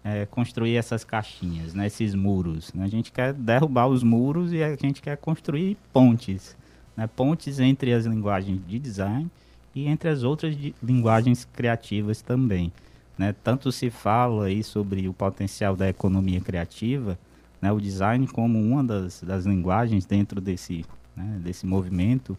é, 0.06 0.24
construir 0.24 0.76
essas 0.76 1.02
caixinhas, 1.02 1.74
né, 1.74 1.88
esses 1.88 2.14
muros. 2.14 2.72
Né? 2.72 2.84
A 2.84 2.88
gente 2.88 3.10
quer 3.10 3.32
derrubar 3.32 3.88
os 3.88 4.04
muros 4.04 4.52
e 4.52 4.62
a 4.62 4.76
gente 4.76 5.02
quer 5.02 5.16
construir 5.16 5.76
pontes. 5.92 6.56
Né? 6.96 7.08
Pontes 7.08 7.58
entre 7.58 7.92
as 7.92 8.06
linguagens 8.06 8.60
de 8.68 8.78
design 8.78 9.28
e 9.74 9.88
entre 9.88 10.08
as 10.08 10.22
outras 10.22 10.56
linguagens 10.80 11.44
criativas 11.44 12.22
também. 12.22 12.72
Né? 13.18 13.34
Tanto 13.42 13.72
se 13.72 13.90
fala 13.90 14.44
aí 14.44 14.62
sobre 14.62 15.08
o 15.08 15.12
potencial 15.12 15.74
da 15.74 15.88
economia 15.88 16.40
criativa, 16.40 17.18
né? 17.60 17.72
o 17.72 17.80
design 17.80 18.28
como 18.28 18.60
uma 18.60 18.84
das, 18.84 19.22
das 19.22 19.44
linguagens 19.44 20.06
dentro 20.06 20.40
desse, 20.40 20.84
né? 21.16 21.40
desse 21.42 21.66
movimento, 21.66 22.38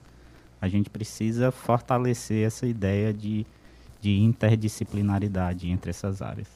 a 0.62 0.70
gente 0.70 0.90
precisa 0.90 1.52
fortalecer 1.52 2.48
essa 2.48 2.66
ideia 2.66 3.14
de, 3.14 3.46
de 4.00 4.20
interdisciplinaridade 4.20 5.70
entre 5.70 5.90
essas 5.90 6.22
áreas. 6.22 6.48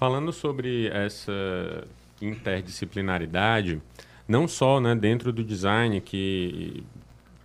Falando 0.00 0.32
sobre 0.32 0.88
essa 0.88 1.86
interdisciplinaridade, 2.22 3.82
não 4.26 4.48
só 4.48 4.80
né, 4.80 4.94
dentro 4.94 5.30
do 5.30 5.44
design, 5.44 6.00
que 6.00 6.82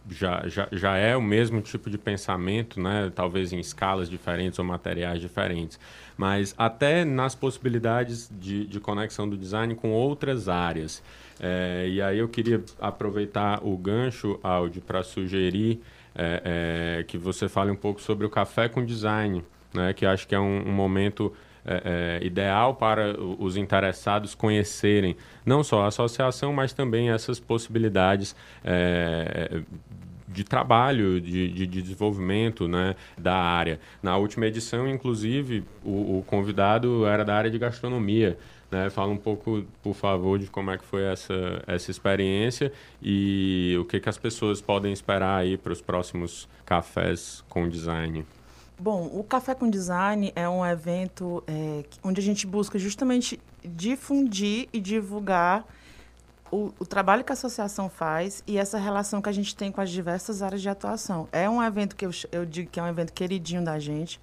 já, 0.10 0.48
já, 0.48 0.66
já 0.72 0.96
é 0.96 1.18
o 1.18 1.22
mesmo 1.22 1.60
tipo 1.60 1.90
de 1.90 1.98
pensamento, 1.98 2.80
né, 2.80 3.12
talvez 3.14 3.52
em 3.52 3.60
escalas 3.60 4.10
diferentes 4.10 4.58
ou 4.58 4.64
materiais 4.64 5.20
diferentes, 5.20 5.78
mas 6.16 6.56
até 6.58 7.04
nas 7.04 7.36
possibilidades 7.36 8.32
de, 8.32 8.66
de 8.66 8.80
conexão 8.80 9.28
do 9.28 9.36
design 9.36 9.76
com 9.76 9.92
outras 9.92 10.48
áreas. 10.48 11.04
É, 11.42 11.90
e 11.90 12.02
aí 12.02 12.20
eu 12.20 12.30
queria 12.30 12.64
aproveitar 12.80 13.60
o 13.68 13.76
gancho, 13.76 14.40
Audi, 14.42 14.80
para 14.80 15.04
sugerir 15.04 15.82
é, 16.16 17.00
é, 17.00 17.04
que 17.04 17.18
você 17.18 17.50
fale 17.50 17.70
um 17.70 17.76
pouco 17.76 18.00
sobre 18.00 18.26
o 18.26 18.30
café 18.30 18.70
com 18.70 18.86
design, 18.86 19.44
né, 19.74 19.92
que 19.92 20.06
acho 20.06 20.26
que 20.26 20.34
é 20.34 20.40
um, 20.40 20.70
um 20.70 20.72
momento 20.72 21.34
é, 21.66 22.20
é, 22.22 22.26
ideal 22.26 22.76
para 22.76 23.20
os 23.20 23.58
interessados 23.58 24.36
conhecerem 24.36 25.16
não 25.46 25.64
só 25.64 25.84
a 25.84 25.88
associação, 25.88 26.54
mas 26.54 26.74
também 26.74 27.10
essas 27.10 27.40
possibilidades 27.40 28.36
é, 28.64 29.62
de 30.28 30.44
trabalho, 30.44 31.20
de, 31.22 31.48
de, 31.50 31.66
de, 31.66 31.82
desenvolvimento 31.82 32.68
né, 32.68 32.96
da 33.18 33.36
área. 33.36 33.80
Na 34.04 34.18
última 34.18 34.46
edição, 34.46 34.88
inclusive, 34.88 35.64
o, 35.84 36.20
o 36.20 36.24
convidado 36.28 37.06
era 37.06 37.24
da 37.24 37.36
área 37.36 37.50
de 37.50 37.58
gastronomia. 37.58 38.38
Né? 38.70 38.90
Fala 38.90 39.12
um 39.12 39.18
pouco, 39.18 39.64
por 39.82 39.94
favor, 39.94 40.38
de 40.38 40.48
como 40.48 40.72
é 40.72 40.78
que 40.78 40.84
foi 40.84 41.04
essa, 41.04 41.64
essa 41.66 41.90
experiência 41.90 42.72
e 43.02 43.78
o 43.80 43.86
que, 43.86 44.00
que 44.00 44.10
as 44.10 44.18
pessoas 44.18 44.60
podem 44.60 44.92
esperar 44.92 45.38
aí 45.38 45.58
para 45.58 45.72
os 45.72 45.82
próximos 45.82 46.50
cafés 46.66 47.44
com 47.48 47.70
design. 47.70 48.26
Bom, 48.77 49.10
o 49.13 49.24
Café 49.24 49.55
com 49.55 49.70
Design 49.70 50.34
é 50.36 50.48
um 50.50 50.65
evento 50.65 51.44
é, 51.48 51.86
onde 52.03 52.20
a 52.20 52.24
gente 52.24 52.46
busca 52.46 52.77
justamente 52.77 53.39
difundir 53.63 54.67
e 54.74 54.82
divulgar 54.82 55.65
o, 56.51 56.74
o, 56.77 56.86
trabalho 56.86 57.24
que 57.24 57.32
a 57.32 57.34
associação 57.34 57.89
faz 57.89 58.44
e 58.46 58.58
essa 58.58 58.77
relação 58.77 59.22
que 59.22 59.29
a 59.29 59.32
gente 59.32 59.55
tem 59.55 59.72
com 59.72 59.79
as 59.79 59.89
diversas 59.89 60.41
áreas 60.41 60.62
de 60.62 60.70
atuação. 60.70 61.27
É 61.32 61.50
um 61.50 61.63
evento 61.63 61.96
que 61.96 62.05
eu, 62.05 62.12
eu 62.32 62.46
digo 62.46 62.70
que 62.70 62.79
é 62.79 62.84
um 62.84 62.88
evento 62.88 63.13
queridinho 63.13 63.63
da 63.63 63.79
gente. 63.79 64.20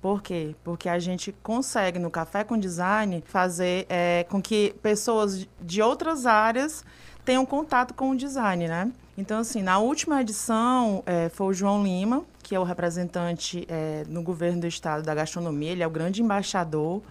Por 0.00 0.20
quê? 0.20 0.56
Porque 0.64 0.88
a 0.88 0.98
gente 0.98 1.32
consegue, 1.42 2.00
no 2.00 2.10
Café 2.10 2.42
com 2.42 2.58
Design, 2.58 3.22
fazer 3.24 3.86
é, 3.88 4.26
com 4.28 4.42
que 4.42 4.74
pessoas 4.82 5.46
de 5.60 5.80
outras 5.80 6.26
áreas 6.26 6.84
tenham 7.24 7.44
contato 7.46 7.94
com 7.94 8.10
o 8.10 8.16
design, 8.16 8.66
né? 8.68 8.90
Então, 9.16 9.38
assim, 9.38 9.62
na 9.62 9.78
última 9.78 10.20
edição 10.20 11.02
é, 11.04 11.28
foi 11.28 11.48
o 11.48 11.52
João 11.52 11.82
Lima, 11.82 12.24
que 12.42 12.54
é 12.54 12.58
o 12.58 12.64
representante 12.64 13.66
é, 13.68 14.04
no 14.08 14.22
governo 14.22 14.62
do 14.62 14.66
estado 14.66 15.02
da 15.02 15.14
gastronomia, 15.14 15.70
ele 15.72 15.82
é 15.82 15.86
o 15.86 15.90
grande 15.90 16.22
embaixador. 16.22 17.02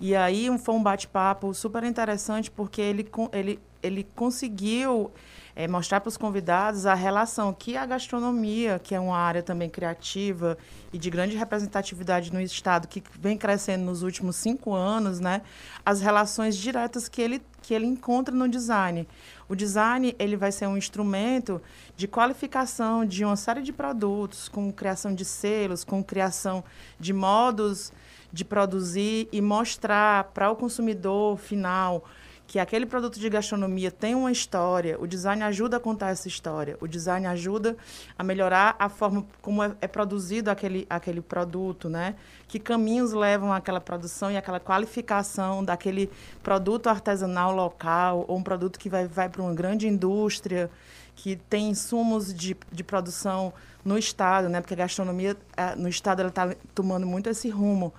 E 0.00 0.16
aí 0.16 0.48
foi 0.58 0.74
um 0.74 0.82
bate-papo 0.82 1.54
super 1.54 1.84
interessante, 1.84 2.50
porque 2.50 2.80
ele, 2.80 3.08
ele, 3.32 3.60
ele 3.82 4.06
conseguiu 4.16 5.10
é, 5.56 5.68
mostrar 5.68 6.00
para 6.00 6.08
os 6.08 6.16
convidados 6.16 6.84
a 6.84 6.94
relação 6.94 7.52
que 7.52 7.76
a 7.76 7.86
gastronomia, 7.86 8.80
que 8.82 8.94
é 8.94 9.00
uma 9.00 9.16
área 9.16 9.42
também 9.42 9.70
criativa 9.70 10.58
e 10.92 10.98
de 10.98 11.08
grande 11.10 11.36
representatividade 11.36 12.32
no 12.32 12.40
Estado, 12.40 12.88
que 12.88 13.02
vem 13.18 13.36
crescendo 13.36 13.84
nos 13.84 14.02
últimos 14.02 14.36
cinco 14.36 14.74
anos, 14.74 15.20
né, 15.20 15.42
as 15.84 16.00
relações 16.00 16.56
diretas 16.56 17.08
que 17.08 17.22
ele, 17.22 17.40
que 17.62 17.72
ele 17.72 17.86
encontra 17.86 18.34
no 18.34 18.48
design. 18.48 19.06
O 19.48 19.54
design 19.54 20.14
ele 20.18 20.36
vai 20.36 20.50
ser 20.50 20.66
um 20.66 20.76
instrumento 20.76 21.62
de 21.96 22.08
qualificação 22.08 23.04
de 23.04 23.24
uma 23.24 23.36
série 23.36 23.62
de 23.62 23.72
produtos, 23.72 24.48
com 24.48 24.72
criação 24.72 25.14
de 25.14 25.24
selos, 25.24 25.84
com 25.84 26.02
criação 26.02 26.64
de 26.98 27.12
modos 27.12 27.92
de 28.32 28.44
produzir 28.44 29.28
e 29.30 29.40
mostrar 29.40 30.24
para 30.34 30.50
o 30.50 30.56
consumidor 30.56 31.36
final 31.36 32.04
que 32.46 32.58
aquele 32.58 32.84
produto 32.84 33.18
de 33.18 33.28
gastronomia 33.28 33.90
tem 33.90 34.14
uma 34.14 34.30
história, 34.30 35.00
o 35.00 35.06
design 35.06 35.42
ajuda 35.42 35.78
a 35.78 35.80
contar 35.80 36.10
essa 36.10 36.28
história, 36.28 36.76
o 36.80 36.86
design 36.86 37.26
ajuda 37.26 37.76
a 38.18 38.22
melhorar 38.22 38.76
a 38.78 38.88
forma 38.88 39.26
como 39.40 39.62
é, 39.62 39.74
é 39.80 39.88
produzido 39.88 40.50
aquele, 40.50 40.86
aquele 40.88 41.20
produto, 41.20 41.88
né? 41.88 42.14
Que 42.46 42.58
caminhos 42.58 43.12
levam 43.12 43.52
àquela 43.52 43.80
produção 43.80 44.30
e 44.30 44.36
àquela 44.36 44.60
qualificação 44.60 45.64
daquele 45.64 46.10
produto 46.42 46.88
artesanal 46.88 47.54
local 47.54 48.24
ou 48.28 48.36
um 48.36 48.42
produto 48.42 48.78
que 48.78 48.90
vai, 48.90 49.06
vai 49.06 49.28
para 49.28 49.42
uma 49.42 49.54
grande 49.54 49.88
indústria 49.88 50.70
que 51.16 51.36
tem 51.36 51.70
insumos 51.70 52.32
de, 52.34 52.56
de 52.70 52.84
produção 52.84 53.54
no 53.84 53.96
estado, 53.96 54.48
né? 54.48 54.60
Porque 54.60 54.74
a 54.74 54.78
gastronomia 54.78 55.36
eh, 55.56 55.74
no 55.76 55.88
estado 55.88 56.26
está 56.26 56.54
tomando 56.74 57.06
muito 57.06 57.28
esse 57.28 57.48
rumo 57.48 57.92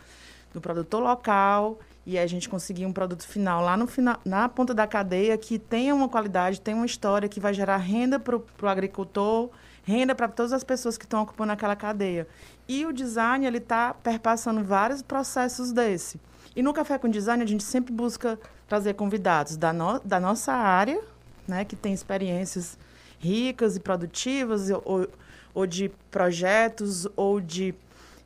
do 0.54 0.62
produtor 0.62 1.02
local 1.02 1.80
e 2.06 2.20
a 2.20 2.28
gente 2.28 2.48
conseguir 2.48 2.86
um 2.86 2.94
produto 2.94 3.28
final 3.28 3.64
lá 3.64 3.76
no 3.76 3.88
final, 3.88 4.20
na 4.24 4.48
ponta 4.48 4.74
da 4.74 4.86
cadeia 4.86 5.38
que 5.38 5.58
tenha 5.58 5.96
uma 5.96 6.08
qualidade, 6.08 6.62
tenha 6.62 6.78
uma 6.78 6.86
história 6.86 7.28
que 7.28 7.40
vai 7.40 7.54
gerar 7.54 7.78
renda 7.78 8.20
para 8.20 8.36
o 8.36 8.68
agricultor, 8.68 9.50
renda 9.84 10.14
para 10.14 10.28
todas 10.28 10.54
as 10.54 10.64
pessoas 10.64 10.98
que 10.98 11.06
estão 11.06 11.24
ocupando 11.24 11.52
aquela 11.52 11.76
cadeia. 11.76 12.28
E 12.68 12.86
o 12.86 12.94
design 12.94 13.46
ele 13.46 13.58
está 13.58 13.94
perpassando 13.94 14.64
vários 14.64 15.02
processos 15.02 15.72
desse. 15.72 16.20
E 16.56 16.62
no 16.62 16.74
Café 16.74 16.98
com 16.98 17.10
Design 17.10 17.44
a 17.44 17.48
gente 17.48 17.64
sempre 17.64 17.94
busca 17.94 18.40
trazer 18.68 18.94
convidados 18.94 19.58
da, 19.58 19.74
no, 19.74 20.00
da 20.00 20.20
nossa 20.20 20.54
área, 20.54 21.02
né, 21.48 21.66
que 21.66 21.76
tem 21.76 21.94
experiências 21.94 22.78
ricas 23.20 23.76
e 23.76 23.80
produtivas, 23.80 24.70
ou, 24.70 25.08
ou 25.54 25.68
de 25.68 25.90
projetos, 26.12 27.08
ou 27.16 27.42
de 27.42 27.74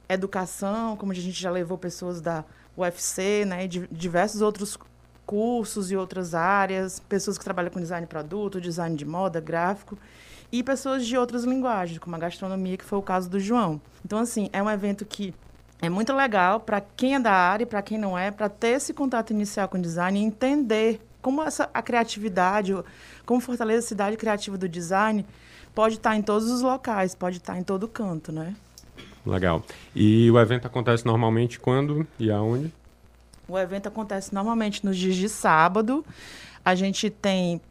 educação, 0.08 0.96
como 0.98 1.12
a 1.12 1.16
gente 1.16 1.40
já 1.40 1.52
levou 1.52 1.78
pessoas 1.78 2.20
da 2.22 2.44
UFC, 2.82 3.46
né, 3.46 3.66
e 3.66 3.68
de 3.68 3.88
diversos 3.92 4.42
outros 4.42 4.78
cursos 5.26 5.92
e 5.92 5.96
outras 5.96 6.34
áreas, 6.34 7.00
pessoas 7.00 7.38
que 7.38 7.44
trabalham 7.44 7.70
com 7.70 7.80
design 7.80 8.06
de 8.06 8.10
produto, 8.10 8.60
design 8.60 8.96
de 8.96 9.06
moda, 9.06 9.40
gráfico, 9.40 9.98
e 10.52 10.64
pessoas 10.64 11.06
de 11.06 11.16
outras 11.16 11.44
linguagens, 11.44 12.00
como 12.00 12.16
a 12.16 12.20
gastronomia, 12.20 12.78
que 12.78 12.84
foi 12.84 12.98
o 12.98 13.04
caso 13.04 13.30
do 13.30 13.40
João. 13.40 13.80
Então, 14.04 14.20
assim, 14.20 14.50
é 14.52 14.62
um 14.62 14.70
evento 14.70 15.06
que 15.06 15.34
é 15.82 15.88
muito 15.88 16.14
legal 16.14 16.60
para 16.60 16.82
quem 16.82 17.16
é 17.16 17.20
da 17.20 17.32
área 17.32 17.64
e 17.64 17.68
para 17.68 17.82
quem 17.82 17.98
não 17.98 18.18
é, 18.18 18.32
para 18.32 18.50
ter 18.50 18.70
esse 18.70 18.94
contato 18.94 19.32
inicial 19.32 19.70
com 19.70 19.80
design 19.80 20.20
e 20.20 20.24
entender 20.24 21.00
como 21.22 21.44
essa, 21.44 21.70
a 21.74 21.82
criatividade, 21.82 22.74
como 23.26 23.40
fortalecer 23.40 23.80
a 23.80 23.88
cidade 23.88 24.18
criativa 24.18 24.58
do 24.58 24.68
design 24.68 25.26
pode 25.76 25.96
estar 25.96 26.16
em 26.16 26.22
todos 26.22 26.50
os 26.50 26.62
locais, 26.62 27.14
pode 27.14 27.38
estar 27.38 27.58
em 27.58 27.64
todo 27.64 27.88
canto, 27.88 28.32
né? 28.32 28.56
Legal. 29.30 29.64
E 29.96 30.30
o 30.32 30.40
evento 30.40 30.66
acontece 30.66 31.06
normalmente 31.06 31.60
quando 31.60 32.06
e 32.18 32.32
aonde? 32.32 32.74
O 33.48 33.58
evento 33.58 33.88
acontece 33.88 34.34
normalmente 34.34 34.86
nos 34.86 34.98
dias 34.98 35.16
de 35.16 35.30
sábado. 35.30 36.06
A 36.64 36.76
gente 36.76 37.10
tem 37.10 37.62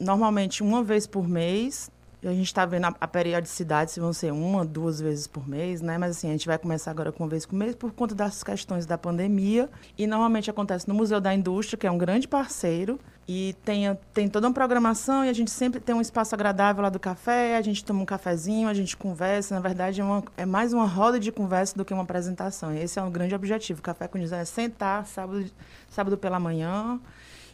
normalmente 0.00 0.62
uma 0.62 0.82
vez 0.82 1.06
por 1.06 1.28
mês. 1.28 1.90
A 2.24 2.32
gente 2.32 2.46
está 2.46 2.66
vendo 2.66 2.86
a, 2.86 2.94
a, 3.00 3.06
periodicidade, 3.06 3.92
se 3.92 4.00
vão 4.00 4.12
ser 4.12 4.32
uma, 4.32 4.64
duas 4.64 5.00
vezes 5.00 5.28
por 5.28 5.48
mês, 5.48 5.80
né? 5.80 5.96
Mas 5.98 6.16
assim, 6.16 6.28
a 6.28 6.32
gente 6.32 6.46
vai 6.46 6.58
começar 6.58 6.90
agora 6.90 7.12
com 7.12 7.22
uma 7.22 7.30
vez 7.30 7.46
por 7.46 7.54
mês 7.54 7.76
por 7.76 7.92
conta 7.92 8.12
das 8.12 8.42
questões 8.42 8.86
da 8.86 8.98
pandemia. 8.98 9.70
E 9.96 10.04
normalmente 10.06 10.50
acontece 10.50 10.88
no 10.88 10.94
Museu 10.94 11.20
da 11.20 11.32
Indústria, 11.32 11.78
que 11.78 11.86
é 11.86 11.90
um 11.90 11.98
grande 11.98 12.26
parceiro. 12.26 12.98
E 13.30 13.54
tem, 13.62 13.84
tem 14.14 14.26
toda 14.26 14.48
uma 14.48 14.54
programação 14.54 15.22
e 15.22 15.28
a 15.28 15.32
gente 15.34 15.50
sempre 15.50 15.80
tem 15.80 15.94
um 15.94 16.00
espaço 16.00 16.34
agradável 16.34 16.82
lá 16.82 16.88
do 16.88 16.98
café, 16.98 17.58
a 17.58 17.62
gente 17.62 17.84
toma 17.84 18.00
um 18.00 18.06
cafezinho, 18.06 18.66
a 18.68 18.72
gente 18.72 18.96
conversa. 18.96 19.54
Na 19.54 19.60
verdade, 19.60 20.00
é, 20.00 20.04
uma, 20.04 20.24
é 20.34 20.46
mais 20.46 20.72
uma 20.72 20.86
roda 20.86 21.20
de 21.20 21.30
conversa 21.30 21.76
do 21.76 21.84
que 21.84 21.92
uma 21.92 22.04
apresentação. 22.04 22.74
Esse 22.74 22.98
é 22.98 23.02
um 23.02 23.10
grande 23.10 23.34
objetivo. 23.34 23.80
O 23.80 23.82
Café 23.82 24.08
com 24.08 24.18
Design 24.18 24.42
é 24.42 24.46
sentar 24.46 25.06
sábado, 25.06 25.44
sábado 25.90 26.16
pela 26.16 26.40
manhã 26.40 26.98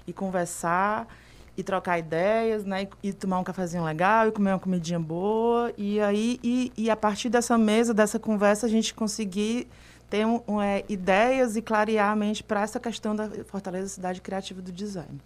e 0.07 0.13
conversar 0.13 1.09
e 1.57 1.63
trocar 1.63 1.99
ideias, 1.99 2.65
né? 2.65 2.89
E, 3.03 3.09
e, 3.09 3.13
tomar 3.13 3.39
um 3.39 3.45
cafezinho 3.45 3.85
legal 3.85 4.29
e 4.29 4.33
comer 4.33 4.51
uma 4.51 4.59
comidinha 4.59 4.99
boa. 4.99 5.73
E 5.77 6.01
aí, 6.01 6.39
e, 6.43 6.73
e 6.77 6.91
a 6.91 6.97
partir 6.97 7.29
dessa 7.29 7.57
mesa, 7.57 7.95
dessa 7.95 8.19
conversa, 8.19 8.67
a 8.67 8.69
gente 8.69 8.95
conseguir 8.95 9.69
ter 10.11 10.27
um, 10.27 10.41
um, 10.47 10.61
é, 10.61 10.85
ideias 10.89 11.57
e 11.57 11.63
clarear 11.63 12.11
a 12.11 12.17
mente 12.17 12.43
para 12.43 12.63
essa 12.63 12.79
questão 12.79 13.15
da 13.17 13.29
Fortaleza 13.47 13.89
Cidade 13.89 14.21
Criativa 14.21 14.61
do 14.61 14.71
Design. 14.71 15.19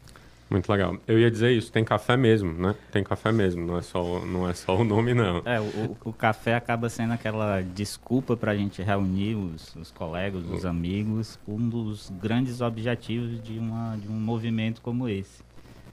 Muito 0.51 0.71
legal. 0.73 0.97
Eu 1.07 1.19
ia 1.19 1.31
dizer 1.31 1.53
isso, 1.53 1.71
tem 1.71 1.85
café 1.85 2.17
mesmo, 2.17 2.55
né? 2.55 2.75
Tem 2.91 3.05
café 3.05 3.31
mesmo, 3.31 3.67
não 3.67 3.77
é 3.77 3.83
só, 3.83 4.25
não 4.25 4.49
é 4.49 4.55
só 4.55 4.77
o 4.77 4.83
nome, 4.83 5.13
não. 5.13 5.43
É, 5.45 5.61
o, 5.61 5.97
o 6.07 6.13
café 6.13 6.55
acaba 6.55 6.89
sendo 6.89 7.13
aquela 7.13 7.61
desculpa 7.61 8.35
para 8.35 8.53
a 8.53 8.57
gente 8.57 8.81
reunir 8.81 9.35
os, 9.35 9.77
os 9.77 9.91
colegas, 9.91 10.43
os 10.49 10.65
amigos, 10.65 11.39
um 11.47 11.69
dos 11.69 12.11
grandes 12.19 12.63
objetivos 12.63 13.43
de, 13.43 13.59
uma, 13.59 13.97
de 13.97 14.09
um 14.09 14.19
movimento 14.19 14.81
como 14.81 15.07
esse 15.07 15.48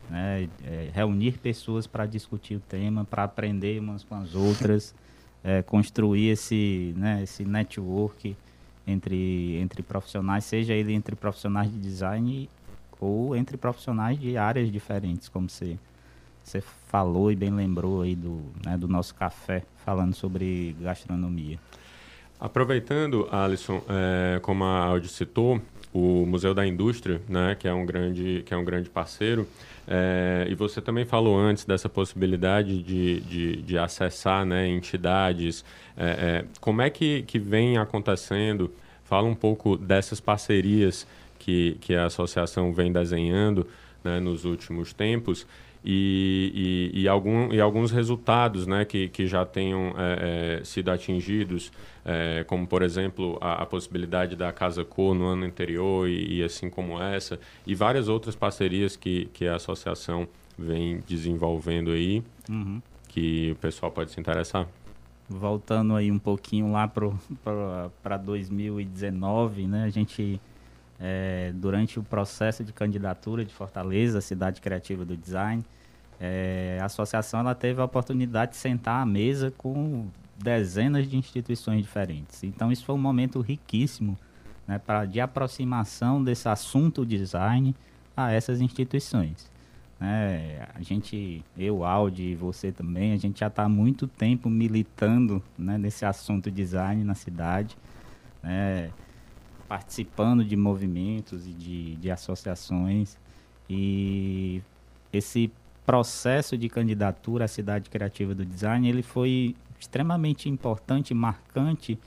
né? 0.10 0.50
É, 0.64 0.90
reunir 0.94 1.40
pessoas 1.40 1.88
para 1.88 2.06
discutir 2.06 2.56
o 2.56 2.60
tema, 2.60 3.06
para 3.06 3.24
aprender 3.24 3.80
umas 3.80 4.04
com 4.04 4.16
as 4.16 4.36
outras, 4.36 4.94
é, 5.44 5.62
construir 5.62 6.30
esse, 6.30 6.94
né, 6.98 7.22
esse 7.24 7.46
network 7.46 8.36
entre, 8.88 9.58
entre 9.58 9.84
profissionais, 9.84 10.44
seja 10.46 10.74
ele 10.74 10.94
entre 10.94 11.16
profissionais 11.16 11.72
de 11.72 11.78
design 11.80 12.50
ou 13.00 13.36
entre 13.36 13.58
profissionais 13.58 14.20
de 14.20 14.38
áreas 14.38 14.72
diferentes, 14.72 15.30
como 15.30 15.50
você, 15.50 15.78
você 16.44 16.62
falou 16.62 17.32
e 17.32 17.36
bem 17.36 17.52
lembrou 17.52 18.02
aí 18.02 18.16
do, 18.16 18.42
né, 18.66 18.78
do 18.78 18.88
nosso 18.88 19.14
café, 19.14 19.64
falando 19.84 20.14
sobre 20.14 20.76
gastronomia. 20.82 21.60
Aproveitando, 22.40 23.28
Alisson, 23.32 23.82
é, 23.88 24.40
como 24.42 24.66
a 24.66 24.86
Audi 24.86 25.08
citou, 25.08 25.62
o 25.96 26.26
Museu 26.26 26.54
da 26.54 26.68
Indústria, 26.68 27.22
né, 27.30 27.56
que 27.58 27.70
é 27.70 27.74
um 27.74 27.86
grande, 27.86 28.44
que 28.46 28.54
é 28.54 28.58
um 28.58 28.66
grande 28.66 28.90
parceiro, 28.90 29.48
é, 29.88 30.46
e 30.50 30.54
você 30.54 30.82
também 30.82 31.06
falou 31.06 31.40
antes 31.40 31.64
dessa 31.64 31.88
possibilidade 31.88 32.84
de, 32.84 33.22
de, 33.22 33.62
de 33.62 33.78
acessar 33.78 34.46
né, 34.46 34.68
entidades. 34.68 35.64
É, 35.96 36.06
é, 36.06 36.46
como 36.60 36.82
é 36.82 36.90
que, 36.90 37.22
que 37.22 37.40
vem 37.40 37.78
acontecendo? 37.78 38.70
Fala 39.06 39.26
um 39.26 39.36
pouco 39.36 39.78
dessas 39.78 40.20
parcerias 40.20 41.08
que, 41.40 41.78
que 41.80 41.96
a 41.96 42.08
associação 42.08 42.74
vem 42.74 42.92
desenhando 42.92 43.66
né, 44.04 44.20
nos 44.20 44.44
últimos 44.44 44.92
tempos 44.92 45.48
e, 45.86 46.92
e, 46.96 47.02
e, 47.02 47.08
algum, 47.08 47.54
e 47.54 47.62
alguns 47.62 47.92
resultados 47.92 48.66
né, 48.66 48.84
que, 48.84 49.08
que 49.10 49.28
já 49.28 49.46
tenham 49.46 49.94
é, 49.96 50.60
é, 50.60 50.64
sido 50.64 50.90
atingidos, 50.90 51.72
é, 52.04 52.44
como, 52.46 52.66
por 52.66 52.82
exemplo, 52.82 53.38
a, 53.40 53.62
a, 53.62 53.66
possibilidade 53.68 54.36
da 54.36 54.52
Casa 54.52 54.84
Cor 54.84 55.14
no 55.14 55.26
ano 55.26 55.46
anterior 55.46 56.10
e, 56.10 56.40
e, 56.40 56.44
assim 56.44 56.72
como 56.72 57.00
essa, 57.00 57.40
e 57.68 57.76
várias 57.76 58.10
outras 58.10 58.36
parcerias 58.36 58.96
que, 58.96 59.26
que 59.32 59.48
a 59.48 59.58
associação 59.58 60.28
vem 60.58 61.04
desenvolvendo 61.08 61.92
aí, 61.92 62.24
uhum. 62.50 62.82
que 63.08 63.52
o 63.52 63.56
pessoal 63.58 63.92
pode 63.92 64.10
se 64.10 64.20
interessar. 64.20 64.68
Voltando 65.30 65.96
aí 65.96 66.12
um 66.12 66.20
pouquinho 66.20 66.72
lá 66.72 66.88
para 68.02 68.18
2019, 68.18 69.68
né, 69.68 69.84
a 69.84 69.90
gente 69.90 70.42
é, 71.00 71.52
durante 71.54 72.00
o 72.00 72.04
processo 72.04 72.64
de 72.64 72.74
candidatura 72.74 73.46
de 73.46 73.54
Fortaleza, 73.54 74.20
Cidade 74.22 74.62
Criativa 74.62 75.06
do 75.06 75.16
Design, 75.16 75.64
é, 76.20 76.78
a 76.82 76.86
associação 76.86 77.40
ela 77.40 77.56
teve 77.56 77.82
a 77.82 77.86
oportunidade 77.86 78.52
de 78.52 78.58
sentar 78.58 79.02
à 79.02 79.06
mesa 79.06 79.54
com 79.58 80.08
dezenas 80.38 81.10
de 81.10 81.18
instituições 81.18 81.82
diferentes. 81.82 82.44
Então, 82.44 82.72
isso 82.72 82.86
foi 82.86 82.96
um 82.96 83.00
momento 83.00 83.40
riquíssimo 83.42 84.18
né, 84.68 84.80
pra, 84.80 85.06
de 85.06 85.20
aproximação 85.20 86.24
desse 86.24 86.48
assunto 86.48 87.06
design 87.06 87.76
a 88.16 88.32
essas 88.32 88.62
instituições. 88.62 89.50
É, 90.00 90.68
a 90.76 90.82
gente, 90.82 91.44
eu, 91.58 91.86
Audi 91.86 92.32
e 92.32 92.36
você 92.36 92.72
também, 92.72 93.14
a 93.14 93.18
gente 93.18 93.40
já 93.40 93.48
está 93.48 93.64
há 93.64 93.70
muito 93.70 94.08
tempo 94.08 94.50
militando 94.50 95.42
né, 95.58 95.78
nesse 95.78 96.06
assunto 96.06 96.52
design 96.52 97.04
na 97.04 97.16
cidade. 97.16 97.78
Né, 98.44 98.92
participando 99.68 100.44
de 100.44 100.56
movimentos 100.56 101.48
e 101.48 101.52
de, 101.52 101.96
de 101.96 102.12
associações. 102.12 103.18
E 103.70 104.62
esse 105.12 105.52
processo 105.86 106.58
de 106.58 106.68
candidatura 106.68 107.46
à 107.46 107.48
cidade 107.48 107.90
criativa 107.90 108.34
do 108.34 108.46
design 108.46 108.88
ele 108.90 109.04
foi 109.04 109.56
extremamente 109.80 110.50
importante, 110.50 111.14
marcante, 111.14 112.00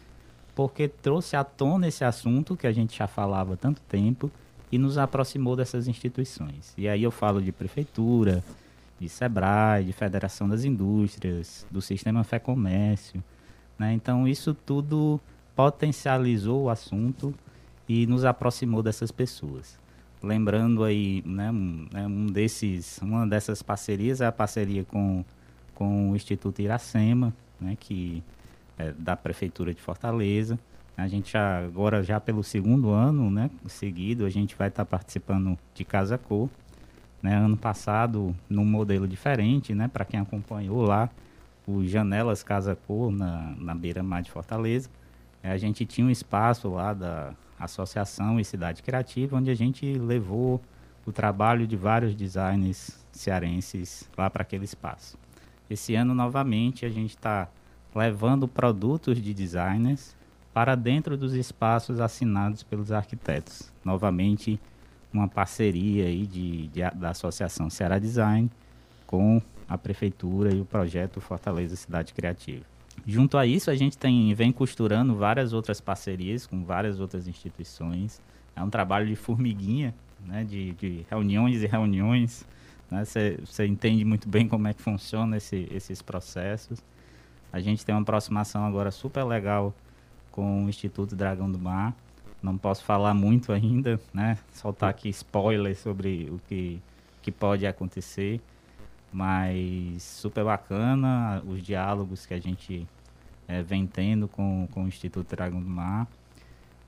porque 0.55 0.88
trouxe 0.88 1.37
à 1.37 1.45
tona 1.45 1.87
esse 1.87 2.05
assunto 2.05 2.57
que 2.57 2.67
a 2.67 2.73
gente 2.73 2.97
já 2.99 3.07
falava 3.07 3.55
há 3.55 3.57
tanto 3.57 3.81
tempo 3.83 4.31
e 4.73 4.79
nos 4.79 4.99
aproximou 4.99 5.55
dessas 5.55 5.87
instituições. 5.87 6.75
E 6.77 6.88
aí 6.88 7.03
eu 7.03 7.11
falo 7.11 7.41
de 7.41 7.53
prefeitura, 7.53 8.43
de 8.99 9.09
SEBRAE, 9.09 9.85
de 9.85 9.93
Federação 9.93 10.49
das 10.49 10.64
Indústrias, 10.64 11.64
do 11.71 11.81
Sistema 11.81 12.25
Fé 12.25 12.38
Comércio. 12.38 13.23
Né? 13.79 13.93
Então 13.93 14.27
isso 14.27 14.53
tudo 14.53 15.21
potencializou 15.55 16.64
o 16.64 16.71
assunto 16.71 17.33
e 17.88 18.07
nos 18.07 18.25
aproximou 18.25 18.83
dessas 18.83 19.11
pessoas. 19.11 19.79
Lembrando 20.22 20.83
aí, 20.83 21.22
né, 21.24 21.50
um, 21.50 21.87
né, 21.92 22.07
um 22.07 22.26
desses, 22.26 22.98
uma 22.98 23.26
dessas 23.26 23.62
parcerias 23.62 24.20
é 24.20 24.26
a 24.26 24.33
parceria 24.33 24.85
com, 24.85 25.24
com 25.74 26.11
o 26.11 26.16
Instituto 26.16 26.61
Iracema, 26.61 27.33
né, 27.61 27.76
que 27.78 28.22
é 28.76 28.92
da 28.92 29.16
Prefeitura 29.16 29.72
de 29.72 29.81
Fortaleza. 29.81 30.59
A 30.96 31.07
gente 31.07 31.33
já, 31.33 31.59
agora 31.64 32.02
já 32.02 32.18
pelo 32.18 32.42
segundo 32.42 32.90
ano, 32.90 33.31
né, 33.31 33.48
seguido, 33.68 34.26
a 34.26 34.31
gente 34.31 34.57
vai 34.57 34.68
estar 34.68 34.85
tá 34.85 34.90
participando 34.90 35.57
de 35.72 35.85
Casa 35.85 36.18
Cor. 36.18 36.48
Né, 37.22 37.35
ano 37.35 37.57
passado, 37.57 38.35
num 38.48 38.64
modelo 38.64 39.07
diferente, 39.07 39.74
né, 39.74 39.88
para 39.88 40.04
quem 40.04 40.20
acompanhou 40.20 40.83
lá, 40.83 41.11
o 41.66 41.85
Janelas 41.85 42.42
Casa 42.42 42.76
Cor, 42.87 43.11
na, 43.11 43.54
na 43.59 43.74
beira-mar 43.74 44.22
de 44.22 44.31
Fortaleza. 44.31 44.88
É, 45.42 45.50
a 45.50 45.57
gente 45.57 45.85
tinha 45.85 46.07
um 46.07 46.11
espaço 46.11 46.68
lá 46.68 46.92
da 46.92 47.35
Associação 47.59 48.38
e 48.38 48.44
Cidade 48.44 48.83
Criativa, 48.83 49.37
onde 49.37 49.51
a 49.51 49.55
gente 49.55 49.92
levou 49.94 50.61
o 51.05 51.12
trabalho 51.12 51.66
de 51.66 51.77
vários 51.77 52.14
designers 52.14 52.99
cearenses 53.12 54.09
lá 54.16 54.29
para 54.29 54.42
aquele 54.42 54.64
espaço. 54.64 55.18
Esse 55.68 55.94
ano, 55.94 56.14
novamente, 56.14 56.87
a 56.87 56.88
gente 56.88 57.11
está 57.11 57.49
levando 57.94 58.47
produtos 58.47 59.21
de 59.21 59.35
designers 59.35 60.16
para 60.53 60.75
dentro 60.75 61.16
dos 61.16 61.35
espaços 61.35 62.01
assinados 62.01 62.62
pelos 62.62 62.92
arquitetos. 62.92 63.73
Novamente, 63.85 64.61
uma 65.12 65.29
parceria 65.29 66.05
aí 66.05 66.27
de, 66.27 66.68
de, 66.68 66.81
da 66.94 67.11
Associação 67.11 67.71
Ceará 67.71 67.99
Design 67.99 68.51
com 69.07 69.40
a 69.68 69.77
Prefeitura 69.77 70.53
e 70.53 70.61
o 70.61 70.64
projeto 70.64 71.21
Fortaleza 71.21 71.77
Cidade 71.77 72.14
Criativa. 72.14 72.64
Junto 73.06 73.38
a 73.38 73.46
isso, 73.46 73.70
a 73.70 73.74
gente 73.74 73.96
tem, 73.96 74.32
vem 74.34 74.52
costurando 74.52 75.14
várias 75.14 75.52
outras 75.52 75.80
parcerias 75.80 76.46
com 76.46 76.64
várias 76.64 77.00
outras 77.00 77.26
instituições. 77.26 78.20
É 78.54 78.62
um 78.62 78.70
trabalho 78.70 79.06
de 79.06 79.16
formiguinha, 79.16 79.94
né, 80.26 80.44
de, 80.44 80.72
de 80.72 81.06
reuniões 81.11 81.62
e 81.62 81.66
reuniões. 81.66 82.46
Você 82.90 83.38
né, 83.58 83.66
entende 83.66 84.04
muito 84.04 84.28
bem 84.28 84.48
como 84.48 84.66
é 84.68 84.74
que 84.74 84.82
funciona 84.82 85.37
esse, 85.37 85.68
esses 85.70 86.02
processos. 86.02 86.82
A 87.52 87.61
gente 87.61 87.84
tem 87.84 87.94
uma 87.94 88.02
aproximação 88.02 88.64
agora 88.64 88.90
super 88.90 89.24
legal 89.24 89.74
com 90.30 90.64
o 90.64 90.68
Instituto 90.68 91.16
Dragão 91.16 91.50
do 91.50 91.58
Mar. 91.58 91.94
Não 92.42 92.56
posso 92.56 92.84
falar 92.84 93.14
muito 93.14 93.52
ainda, 93.52 94.00
né? 94.14 94.38
Soltar 94.52 94.90
aqui 94.90 95.08
spoilers 95.08 95.78
sobre 95.78 96.28
o 96.30 96.40
que, 96.46 96.80
que 97.20 97.32
pode 97.32 97.66
acontecer 97.66 98.40
mas 99.12 100.03
super 100.03 100.44
bacana 100.44 101.42
os 101.47 101.62
diálogos 101.62 102.27
que 102.27 102.35
a 102.35 102.40
gente 102.40 102.87
é, 103.47 103.62
vem 103.62 103.87
tendo 103.87 104.29
com, 104.29 104.68
com 104.73 104.85
o 104.85 104.88
Instituto 104.88 105.35
Dragão 105.35 105.61
do 105.61 105.68
Mar. 105.68 106.07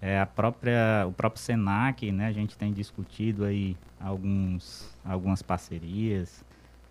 É, 0.00 0.20
a 0.20 0.26
própria, 0.26 1.06
o 1.06 1.12
próprio 1.12 1.42
Senac, 1.42 2.10
né, 2.10 2.26
a 2.26 2.32
gente 2.32 2.56
tem 2.56 2.72
discutido 2.72 3.44
aí 3.44 3.76
alguns, 4.00 4.88
algumas 5.04 5.42
parcerias, 5.42 6.42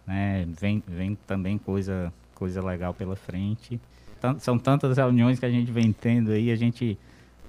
né, 0.05 0.45
vem, 0.59 0.83
vem 0.87 1.15
também 1.25 1.57
coisa, 1.57 2.13
coisa 2.35 2.61
legal 2.63 2.93
pela 2.93 3.15
frente. 3.15 3.79
Tant, 4.21 4.39
são 4.39 4.59
tantas 4.59 4.97
reuniões 4.97 5.39
que 5.39 5.45
a 5.45 5.49
gente 5.49 5.71
vem 5.71 5.91
tendo 5.91 6.31
aí, 6.31 6.51
a 6.51 6.55
gente 6.55 6.97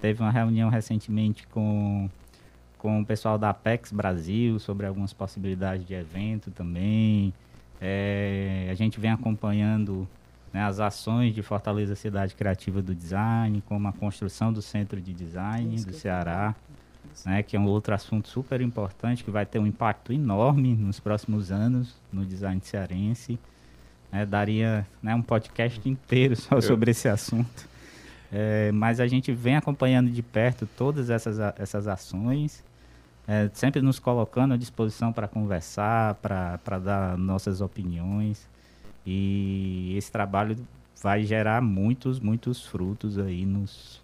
teve 0.01 0.23
uma 0.23 0.31
reunião 0.31 0.71
recentemente 0.71 1.47
com 1.49 2.09
com 2.81 3.03
o 3.03 3.05
pessoal 3.05 3.37
da 3.37 3.51
Apex 3.51 3.93
Brasil 3.93 4.59
sobre 4.59 4.87
algumas 4.87 5.12
possibilidades 5.12 5.87
de 5.87 5.93
evento 5.93 6.51
também. 6.51 7.33
É, 7.81 8.69
a 8.71 8.75
gente 8.75 9.01
vem 9.01 9.11
acompanhando 9.11 10.07
né, 10.53 10.62
as 10.64 10.81
ações 10.81 11.35
de 11.35 11.43
Fortaleza 11.43 11.95
Cidade 11.95 12.35
Criativa 12.35 12.83
do 12.83 12.95
Design, 12.95 13.62
como 13.66 13.88
a 13.88 13.93
construção 13.93 14.53
do 14.53 14.61
Centro 14.61 15.01
de 15.01 15.12
Design 15.12 15.75
Isso 15.75 15.87
do 15.87 15.93
eu 15.93 15.99
Ceará, 15.99 16.55
né, 17.25 17.43
que 17.43 17.57
é 17.57 17.61
um 17.61 17.66
outro 17.66 17.95
assunto 17.95 18.29
super 18.29 18.61
importante 18.61 19.25
que 19.25 19.31
vai 19.31 19.47
ter 19.47 19.59
um 19.59 19.66
impacto 19.66 20.12
enorme 20.12 20.75
nos 20.75 21.01
próximos 21.01 21.51
anos 21.51 21.95
no 22.12 22.25
design 22.25 22.61
cearense. 22.62 23.38
né, 24.12 24.27
daria 24.27 24.87
né, 25.03 25.14
um 25.14 25.23
podcast 25.23 25.88
inteiro 25.88 26.37
só 26.37 26.61
sobre 26.61 26.90
esse 26.90 27.09
assunto. 27.09 27.69
É, 28.33 28.71
mas 28.73 29.01
a 29.01 29.07
gente 29.09 29.33
vem 29.33 29.57
acompanhando 29.57 30.09
de 30.09 30.23
perto 30.23 30.69
todas 30.77 31.11
essas, 31.11 31.38
essas 31.59 31.88
ações, 31.88 32.62
é, 33.31 33.49
sempre 33.55 33.81
nos 33.81 34.01
colocando 34.01 34.55
à 34.55 34.57
disposição 34.57 35.12
para 35.12 35.29
conversar, 35.29 36.16
para 36.16 36.79
dar 36.81 37.16
nossas 37.16 37.61
opiniões. 37.61 38.49
E 39.07 39.95
esse 39.97 40.11
trabalho 40.11 40.57
vai 41.01 41.23
gerar 41.23 41.62
muitos, 41.62 42.19
muitos 42.19 42.66
frutos 42.66 43.19
aí 43.19 43.47
nos, 43.47 44.03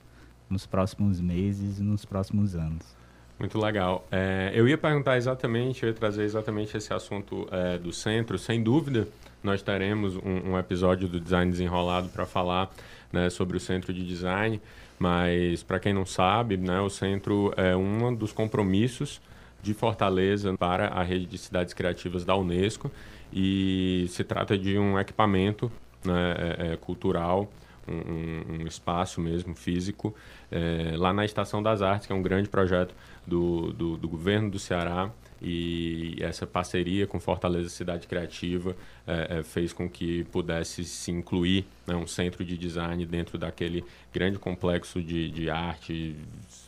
nos 0.48 0.64
próximos 0.64 1.20
meses 1.20 1.80
e 1.80 1.82
nos 1.82 2.04
próximos 2.04 2.54
anos. 2.54 2.96
Muito 3.36 3.58
legal. 3.58 4.06
É, 4.12 4.52
eu 4.54 4.68
ia 4.68 4.78
perguntar 4.78 5.16
exatamente, 5.16 5.82
eu 5.82 5.88
ia 5.88 5.94
trazer 5.94 6.22
exatamente 6.22 6.76
esse 6.76 6.94
assunto 6.94 7.48
é, 7.50 7.78
do 7.78 7.92
centro. 7.92 8.38
Sem 8.38 8.62
dúvida, 8.62 9.08
nós 9.46 9.62
teremos 9.62 10.16
um, 10.16 10.50
um 10.50 10.58
episódio 10.58 11.06
do 11.08 11.20
Design 11.20 11.50
Desenrolado 11.50 12.08
para 12.08 12.26
falar 12.26 12.68
né, 13.12 13.30
sobre 13.30 13.56
o 13.56 13.60
centro 13.60 13.94
de 13.94 14.04
design, 14.04 14.60
mas 14.98 15.62
para 15.62 15.78
quem 15.78 15.94
não 15.94 16.04
sabe, 16.04 16.56
né, 16.56 16.80
o 16.80 16.90
centro 16.90 17.54
é 17.56 17.74
um 17.76 18.12
dos 18.12 18.32
compromissos 18.32 19.20
de 19.62 19.72
Fortaleza 19.72 20.54
para 20.58 20.88
a 20.88 21.02
rede 21.02 21.26
de 21.26 21.38
cidades 21.38 21.72
criativas 21.72 22.24
da 22.24 22.34
Unesco 22.36 22.90
e 23.32 24.06
se 24.08 24.24
trata 24.24 24.58
de 24.58 24.76
um 24.78 24.98
equipamento 24.98 25.70
né, 26.04 26.34
é, 26.38 26.72
é, 26.72 26.76
cultural, 26.76 27.48
um, 27.88 28.62
um- 28.62 28.66
espaço 28.66 29.20
mesmo 29.20 29.54
físico 29.54 30.12
é, 30.50 30.94
lá 30.96 31.12
na 31.12 31.24
Estação 31.24 31.62
das 31.62 31.82
Artes, 31.82 32.04
que 32.06 32.12
é 32.12 32.16
um 32.16 32.22
grande 32.22 32.48
projeto 32.48 32.92
do, 33.24 33.72
do, 33.72 33.96
do 33.96 34.08
governo 34.08 34.50
do 34.50 34.58
Ceará 34.58 35.08
e 35.40 36.16
essa 36.20 36.46
parceria 36.46 37.06
com 37.06 37.20
Fortaleza 37.20 37.68
Cidade 37.68 38.06
Criativa 38.06 38.74
é, 39.06 39.38
é, 39.38 39.42
fez 39.42 39.72
com 39.72 39.88
que 39.88 40.24
pudesse 40.24 40.84
se 40.84 41.10
incluir 41.10 41.66
né, 41.86 41.94
um 41.94 42.06
centro 42.06 42.44
de 42.44 42.56
design 42.56 43.04
dentro 43.04 43.36
daquele 43.36 43.84
grande 44.12 44.38
complexo 44.38 45.02
de, 45.02 45.30
de 45.30 45.50
arte, 45.50 46.16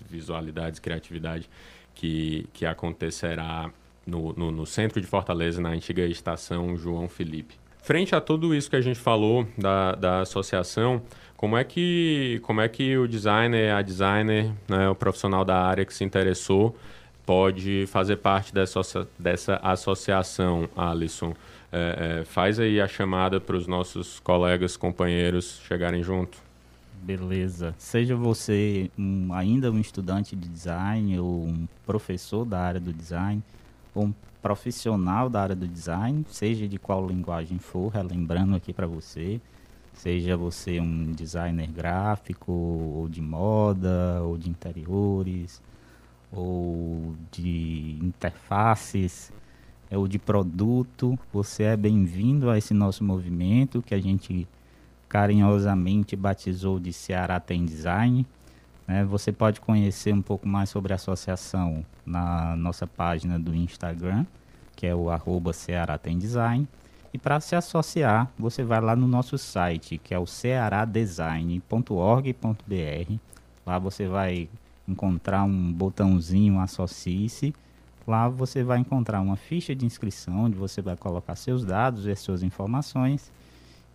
visualidades, 0.09 0.79
criatividade 0.79 1.49
que, 1.95 2.47
que 2.53 2.67
acontecerá 2.67 3.71
no, 4.07 4.33
no, 4.33 4.51
no 4.51 4.67
centro 4.67 5.01
de 5.01 5.07
Fortaleza, 5.07 5.61
na 5.61 5.71
antiga 5.71 6.05
estação 6.07 6.77
João 6.77 7.09
Felipe. 7.09 7.55
Frente 7.83 8.15
a 8.15 8.21
tudo 8.21 8.55
isso 8.55 8.69
que 8.69 8.77
a 8.77 8.81
gente 8.81 8.99
falou 8.99 9.47
da, 9.57 9.95
da 9.95 10.21
associação, 10.21 11.01
como 11.37 11.57
é 11.57 11.65
que 11.65 12.41
como 12.43 12.61
é 12.61 12.69
que 12.69 12.99
o 12.99 13.07
designer, 13.07 13.73
a 13.73 13.81
designer, 13.81 14.53
né, 14.69 14.89
o 14.91 14.95
profissional 14.95 15.45
da 15.45 15.57
área 15.57 15.85
que 15.85 15.95
se 15.95 16.05
interessou 16.05 16.77
pode 17.29 17.85
fazer 17.89 18.17
parte 18.17 18.55
dessa, 18.55 18.81
dessa 19.19 19.57
associação, 19.57 20.67
Alisson? 20.75 21.35
É, 21.71 22.21
é, 22.21 22.25
faz 22.25 22.59
aí 22.59 22.81
a 22.81 22.89
chamada 22.89 23.39
para 23.39 23.55
os 23.55 23.67
nossos 23.67 24.19
colegas, 24.19 24.79
companheiros 24.79 25.61
chegarem 25.69 26.03
junto. 26.03 26.39
Beleza. 27.03 27.75
Seja 27.77 28.17
você 28.17 28.91
um- 28.99 29.35
ainda 29.35 29.71
um 29.71 29.79
estudante 29.79 30.35
de 30.35 30.49
design 30.49 31.21
ou 31.21 31.45
um 31.45 31.69
professor 31.85 32.47
da 32.47 32.61
área 32.61 32.81
do 32.81 32.95
design 32.95 33.43
ou 33.95 34.07
um 34.07 34.15
profissional 34.41 35.29
da 35.29 35.43
área 35.43 35.55
do 35.55 35.69
design, 35.69 36.25
seja 36.31 36.67
de 36.67 36.79
qual 36.79 37.07
linguagem 37.07 37.59
for, 37.59 37.89
relembrando 37.89 38.57
aqui 38.57 38.73
para 38.73 38.87
você, 38.87 39.39
seja 39.93 40.35
você 40.35 40.81
um 40.81 41.13
designer 41.13 41.67
gráfico 41.71 42.51
ou 42.51 43.07
de 43.07 43.21
moda 43.21 44.23
ou 44.23 44.39
de 44.39 44.49
interiores 44.49 45.61
ou 46.33 47.15
de 47.31 47.99
interfaces 48.03 49.33
é, 49.91 49.97
ou 49.97 50.07
de 50.07 50.19
produto, 50.19 51.19
você 51.33 51.65
é 51.65 51.77
bem-vindo 51.77 52.51
a 52.51 52.59
esse 52.59 52.75
nosso 52.75 53.03
movimento 53.03 53.83
que 53.83 53.95
a 53.95 54.01
gente 54.01 54.47
carinhosamente 55.09 56.15
batizou 56.15 56.79
de 56.79 56.93
Ceará 56.93 57.41
Tem 57.41 57.65
Design. 57.65 58.27
né? 58.87 59.05
Você 59.05 59.33
pode 59.33 59.61
conhecer 59.61 60.13
um 60.13 60.21
pouco 60.21 60.47
mais 60.47 60.69
sobre 60.69 60.93
a 60.93 60.97
associação 60.97 61.85
na 62.05 62.55
nossa 62.57 62.87
página 62.87 63.39
do 63.39 63.55
Instagram, 63.55 64.27
que 64.77 64.87
é 64.87 64.95
o 64.95 65.11
arroba 65.11 65.53
Ceará 65.53 65.97
Tem 65.97 66.19
Design. 66.19 66.69
E 67.13 67.19
para 67.19 67.41
se 67.41 67.57
associar, 67.57 68.31
você 68.39 68.63
vai 68.63 68.83
lá 68.83 68.95
no 68.95 69.09
nosso 69.09 69.39
site, 69.39 69.97
que 69.97 70.13
é 70.13 70.19
o 70.19 70.27
cearadesign.org.br. 70.27 73.13
Lá 73.65 73.79
você 73.79 74.07
vai 74.07 74.51
encontrar 74.89 75.45
um 75.45 75.73
botãozinho 75.73 76.59
Associe-se. 76.59 77.55
Lá 78.07 78.29
você 78.29 78.65
vai 78.65 78.79
encontrar 78.79 79.21
uma 79.21 79.37
ficha 79.37 79.75
de 79.75 79.85
inscrição, 79.85 80.45
onde 80.45 80.57
você 80.57 80.81
vai 80.81 80.97
colocar 80.97 81.37
seus 81.37 81.65
dados 81.65 82.07
e 82.07 82.17
suas 82.17 82.43
informações. 82.43 83.31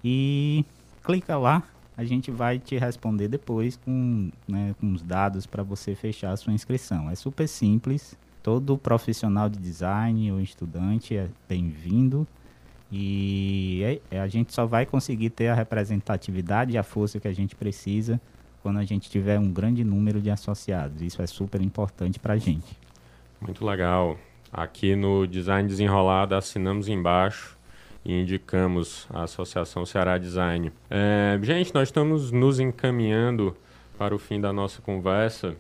E 0.04 0.64
clica 1.04 1.36
lá, 1.36 1.64
a 1.98 2.04
gente 2.04 2.30
vai 2.30 2.60
te 2.60 2.78
responder 2.78 3.28
depois 3.28 3.76
com, 3.76 4.30
né, 4.48 4.76
com 4.80 4.94
os 4.94 5.02
dados 5.02 5.48
para 5.48 5.64
você 5.64 5.96
fechar 5.96 6.32
a 6.32 6.38
sua 6.38 6.54
inscrição. 6.54 7.10
É 7.10 7.16
super 7.16 7.48
simples. 7.48 8.16
Todo 8.44 8.78
profissional 8.78 9.50
de 9.50 9.58
design 9.58 10.32
ou 10.32 10.40
estudante 10.40 11.16
é 11.16 11.28
bem-vindo. 11.50 12.28
E 12.92 13.82
é- 13.84 14.18
é- 14.18 14.20
a 14.20 14.28
gente 14.28 14.54
só 14.54 14.68
vai 14.68 14.86
conseguir 14.86 15.32
ter 15.32 15.48
a 15.48 15.56
representatividade 15.56 16.74
e 16.74 16.78
a 16.78 16.84
força 16.84 17.20
que 17.20 17.28
a 17.28 17.34
gente 17.34 17.56
precisa 17.56 18.22
quando 18.64 18.80
a 18.80 18.86
gente 18.86 19.10
tiver 19.10 19.38
um 19.38 19.52
grande 19.52 19.84
número 19.84 20.22
de 20.22 20.32
associados. 20.32 21.02
Isso 21.02 21.22
é 21.22 21.28
super 21.28 21.62
importante 21.62 22.18
para 22.18 22.34
a 22.34 22.38
gente. 22.38 22.80
Muito 23.42 23.66
legal. 23.66 24.18
Aqui 24.52 24.96
no 24.96 25.28
Design 25.28 25.68
Desenrolado 25.68 26.34
assinamos 26.34 26.88
embaixo 26.88 27.58
e 28.06 28.14
indicamos 28.22 29.06
a 29.10 29.24
Associação 29.24 29.86
Ceará 29.86 30.18
Design. 30.18 30.72
É, 30.90 31.38
gente, 31.42 31.74
nós 31.74 31.90
estamos 31.90 32.32
nos 32.32 32.60
encaminhando 32.60 33.56
para 33.98 34.16
o 34.16 34.18
fim 34.18 34.40
da 34.40 34.54
nossa 34.54 34.82
conversa 34.82 35.56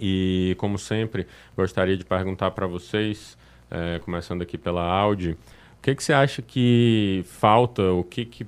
e, 0.00 0.56
como 0.58 0.78
sempre, 0.78 1.26
gostaria 1.54 1.98
de 1.98 2.04
perguntar 2.04 2.52
para 2.52 2.66
vocês, 2.66 3.36
é, 3.70 3.98
começando 3.98 4.40
aqui 4.40 4.56
pela 4.56 4.82
Audi, 4.82 5.32
o 5.32 5.82
que, 5.82 5.94
que 5.94 6.02
você 6.02 6.14
acha 6.14 6.40
que 6.40 7.22
falta, 7.26 7.82
o 7.92 8.02
que, 8.02 8.24
que 8.24 8.46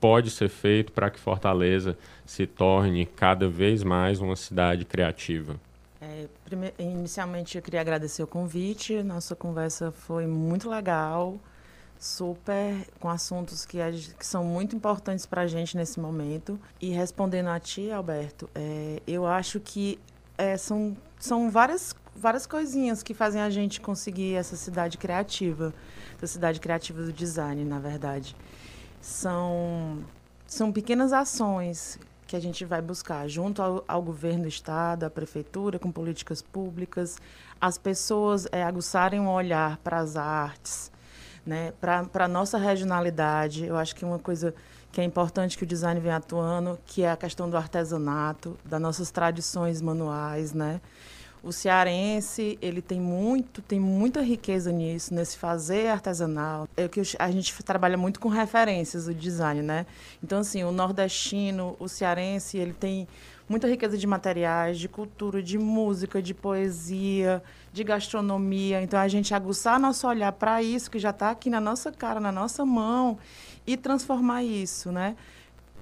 pode 0.00 0.30
ser 0.30 0.48
feito 0.48 0.92
para 0.92 1.10
que 1.10 1.20
Fortaleza 1.20 1.96
se 2.24 2.46
torne 2.46 3.04
cada 3.04 3.48
vez 3.48 3.82
mais 3.82 4.20
uma 4.20 4.34
cidade 4.34 4.84
criativa? 4.84 5.60
É, 6.00 6.26
inicialmente, 6.78 7.58
eu 7.58 7.62
queria 7.62 7.80
agradecer 7.80 8.22
o 8.22 8.26
convite. 8.26 9.02
Nossa 9.02 9.36
conversa 9.36 9.92
foi 9.92 10.26
muito 10.26 10.70
legal, 10.70 11.38
super, 11.98 12.86
com 12.98 13.10
assuntos 13.10 13.66
que, 13.66 13.78
que 14.18 14.26
são 14.26 14.42
muito 14.42 14.74
importantes 14.74 15.26
para 15.26 15.42
a 15.42 15.46
gente 15.46 15.76
nesse 15.76 16.00
momento. 16.00 16.58
E 16.80 16.90
respondendo 16.90 17.48
a 17.48 17.60
ti, 17.60 17.90
Alberto, 17.90 18.48
é, 18.54 19.02
eu 19.06 19.26
acho 19.26 19.60
que 19.60 20.00
é, 20.38 20.56
são, 20.56 20.96
são 21.18 21.50
várias, 21.50 21.94
várias 22.16 22.46
coisinhas 22.46 23.02
que 23.02 23.12
fazem 23.12 23.42
a 23.42 23.50
gente 23.50 23.78
conseguir 23.78 24.34
essa 24.36 24.56
cidade 24.56 24.96
criativa, 24.96 25.74
essa 26.16 26.26
cidade 26.26 26.58
criativa 26.60 27.02
do 27.02 27.12
design, 27.12 27.62
na 27.62 27.78
verdade. 27.78 28.34
São, 29.00 30.04
são 30.46 30.72
pequenas 30.72 31.12
ações 31.12 31.98
que 32.26 32.36
a 32.36 32.40
gente 32.40 32.64
vai 32.64 32.80
buscar 32.80 33.26
junto 33.26 33.60
ao, 33.60 33.84
ao 33.88 34.00
governo 34.00 34.42
do 34.42 34.48
estado, 34.48 35.04
à 35.04 35.10
prefeitura, 35.10 35.80
com 35.80 35.90
políticas 35.90 36.40
públicas, 36.40 37.18
as 37.60 37.76
pessoas 37.76 38.46
é, 38.52 38.62
aguçarem 38.62 39.18
um 39.18 39.28
olhar 39.28 39.78
para 39.78 39.98
as 39.98 40.16
artes, 40.16 40.92
né, 41.44 41.72
para 41.80 42.06
a 42.24 42.28
nossa 42.28 42.56
regionalidade. 42.56 43.64
Eu 43.64 43.76
acho 43.76 43.96
que 43.96 44.04
uma 44.04 44.18
coisa 44.18 44.54
que 44.92 45.00
é 45.00 45.04
importante 45.04 45.58
que 45.58 45.64
o 45.64 45.66
design 45.66 46.00
vem 46.00 46.12
atuando, 46.12 46.78
que 46.86 47.02
é 47.02 47.10
a 47.10 47.16
questão 47.16 47.50
do 47.50 47.56
artesanato, 47.56 48.56
das 48.64 48.80
nossas 48.80 49.10
tradições 49.10 49.80
manuais, 49.80 50.52
né? 50.52 50.80
O 51.42 51.52
cearense, 51.52 52.58
ele 52.60 52.82
tem 52.82 53.00
muito, 53.00 53.62
tem 53.62 53.80
muita 53.80 54.20
riqueza 54.20 54.70
nisso, 54.70 55.14
nesse 55.14 55.38
fazer 55.38 55.88
artesanal. 55.88 56.68
É 56.76 56.86
que 56.86 57.00
a 57.18 57.30
gente 57.30 57.62
trabalha 57.62 57.96
muito 57.96 58.20
com 58.20 58.28
referências 58.28 59.06
do 59.06 59.14
design, 59.14 59.62
né? 59.62 59.86
Então, 60.22 60.40
assim, 60.40 60.62
o 60.64 60.70
nordestino, 60.70 61.76
o 61.78 61.88
cearense, 61.88 62.58
ele 62.58 62.74
tem 62.74 63.08
muita 63.48 63.66
riqueza 63.66 63.96
de 63.96 64.06
materiais, 64.06 64.78
de 64.78 64.86
cultura, 64.86 65.42
de 65.42 65.58
música, 65.58 66.22
de 66.22 66.34
poesia, 66.34 67.42
de 67.72 67.82
gastronomia. 67.82 68.82
Então, 68.82 69.00
a 69.00 69.08
gente 69.08 69.34
aguçar 69.34 69.80
nosso 69.80 70.06
olhar 70.06 70.32
para 70.32 70.62
isso, 70.62 70.90
que 70.90 70.98
já 70.98 71.10
está 71.10 71.30
aqui 71.30 71.48
na 71.48 71.60
nossa 71.60 71.90
cara, 71.90 72.20
na 72.20 72.30
nossa 72.30 72.66
mão, 72.66 73.18
e 73.66 73.76
transformar 73.76 74.44
isso, 74.44 74.92
né? 74.92 75.16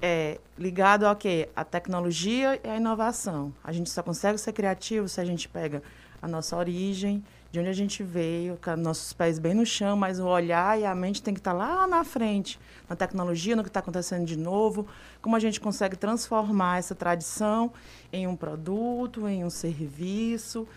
É 0.00 0.38
ligado 0.56 1.04
ao 1.04 1.14
quê? 1.16 1.48
A 1.54 1.64
tecnologia 1.64 2.60
e 2.62 2.68
a 2.68 2.76
inovação. 2.76 3.52
A 3.62 3.72
gente 3.72 3.90
só 3.90 4.02
consegue 4.02 4.38
ser 4.38 4.52
criativo 4.52 5.08
se 5.08 5.20
a 5.20 5.24
gente 5.24 5.48
pega 5.48 5.82
a 6.20 6.28
nossa 6.28 6.56
origem, 6.56 7.22
de 7.50 7.58
onde 7.58 7.68
a 7.68 7.72
gente 7.72 8.02
veio, 8.02 8.58
com 8.62 8.76
nossos 8.76 9.12
pés 9.12 9.38
bem 9.38 9.54
no 9.54 9.64
chão, 9.64 9.96
mas 9.96 10.20
o 10.20 10.26
olhar 10.26 10.78
e 10.78 10.84
a 10.84 10.94
mente 10.94 11.22
tem 11.22 11.32
que 11.32 11.40
estar 11.40 11.52
lá 11.52 11.86
na 11.86 12.04
frente, 12.04 12.60
na 12.88 12.94
tecnologia, 12.94 13.56
no 13.56 13.62
que 13.62 13.70
está 13.70 13.80
acontecendo 13.80 14.26
de 14.26 14.36
novo, 14.36 14.86
como 15.22 15.34
a 15.34 15.38
gente 15.38 15.58
consegue 15.60 15.96
transformar 15.96 16.78
essa 16.78 16.94
tradição 16.94 17.72
em 18.12 18.26
um 18.26 18.36
produto, 18.36 19.26
em 19.26 19.44
um 19.44 19.50
serviço, 19.50 20.68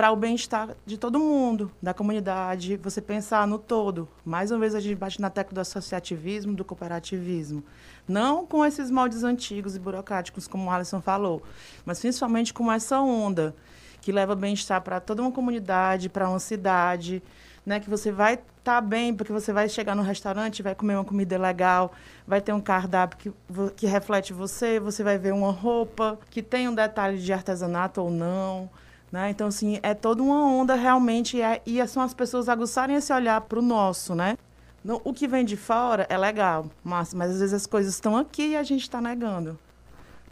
para 0.00 0.12
o 0.12 0.16
bem-estar 0.16 0.74
de 0.86 0.96
todo 0.96 1.18
mundo, 1.18 1.70
da 1.82 1.92
comunidade, 1.92 2.78
você 2.78 3.02
pensar 3.02 3.46
no 3.46 3.58
todo. 3.58 4.08
Mais 4.24 4.50
uma 4.50 4.58
vez 4.58 4.74
a 4.74 4.80
gente 4.80 4.94
bate 4.94 5.20
na 5.20 5.28
tecla 5.28 5.52
do 5.52 5.60
associativismo, 5.60 6.54
do 6.54 6.64
cooperativismo. 6.64 7.62
Não 8.08 8.46
com 8.46 8.64
esses 8.64 8.90
moldes 8.90 9.22
antigos 9.24 9.76
e 9.76 9.78
burocráticos, 9.78 10.48
como 10.48 10.64
o 10.64 10.70
Alisson 10.70 11.02
falou, 11.02 11.42
mas 11.84 12.00
principalmente 12.00 12.54
com 12.54 12.72
essa 12.72 12.98
onda 12.98 13.54
que 14.00 14.10
leva 14.10 14.34
bem-estar 14.34 14.80
para 14.80 15.00
toda 15.00 15.20
uma 15.20 15.30
comunidade, 15.30 16.08
para 16.08 16.30
uma 16.30 16.40
cidade, 16.40 17.22
né? 17.66 17.78
Que 17.78 17.90
você 17.90 18.10
vai 18.10 18.36
estar 18.36 18.46
tá 18.62 18.80
bem, 18.80 19.14
porque 19.14 19.34
você 19.34 19.52
vai 19.52 19.68
chegar 19.68 19.94
no 19.94 20.02
restaurante, 20.02 20.62
vai 20.62 20.74
comer 20.74 20.94
uma 20.94 21.04
comida 21.04 21.36
legal, 21.36 21.92
vai 22.26 22.40
ter 22.40 22.54
um 22.54 22.60
cardápio 22.62 23.18
que, 23.18 23.32
que 23.76 23.86
reflete 23.86 24.32
você, 24.32 24.80
você 24.80 25.04
vai 25.04 25.18
ver 25.18 25.34
uma 25.34 25.52
roupa 25.52 26.18
que 26.30 26.42
tem 26.42 26.70
um 26.70 26.74
detalhe 26.74 27.18
de 27.18 27.34
artesanato 27.34 28.00
ou 28.00 28.10
não. 28.10 28.70
Né? 29.10 29.30
Então, 29.30 29.48
assim, 29.48 29.80
é 29.82 29.92
toda 29.92 30.22
uma 30.22 30.46
onda 30.46 30.74
realmente, 30.74 31.40
é, 31.40 31.60
e 31.66 31.84
são 31.88 32.02
as 32.02 32.14
pessoas 32.14 32.48
aguçarem 32.48 32.96
esse 32.96 33.12
olhar 33.12 33.40
para 33.40 33.58
o 33.58 33.62
nosso, 33.62 34.14
né? 34.14 34.38
No, 34.84 35.00
o 35.04 35.12
que 35.12 35.26
vem 35.26 35.44
de 35.44 35.56
fora 35.56 36.06
é 36.08 36.16
legal, 36.16 36.70
mas, 36.82 37.12
mas 37.12 37.32
às 37.32 37.40
vezes 37.40 37.52
as 37.52 37.66
coisas 37.66 37.94
estão 37.94 38.16
aqui 38.16 38.50
e 38.50 38.56
a 38.56 38.62
gente 38.62 38.82
está 38.82 39.00
negando. 39.00 39.58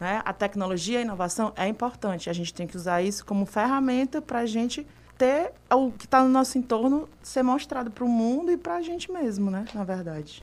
Né? 0.01 0.23
A 0.25 0.33
tecnologia 0.33 1.01
a 1.01 1.03
inovação 1.03 1.53
é 1.57 1.67
importante. 1.67 2.31
A 2.31 2.33
gente 2.33 2.55
tem 2.55 2.67
que 2.67 2.77
usar 2.77 3.03
isso 3.03 3.27
como 3.27 3.45
ferramenta 3.45 4.23
para 4.23 4.41
a 4.41 4.47
gente 4.47 4.87
ter 5.19 5.53
o 5.71 5.91
que 5.91 6.07
está 6.07 6.23
no 6.23 6.29
nosso 6.29 6.57
entorno 6.57 7.09
ser 7.23 7.43
mostrado 7.43 7.91
para 7.91 8.05
o 8.05 8.09
mundo 8.09 8.53
e 8.53 8.57
para 8.57 8.77
a 8.77 8.83
gente 8.83 9.11
mesmo, 9.11 9.51
né? 9.51 9.65
Na 9.75 9.85
verdade. 9.85 10.43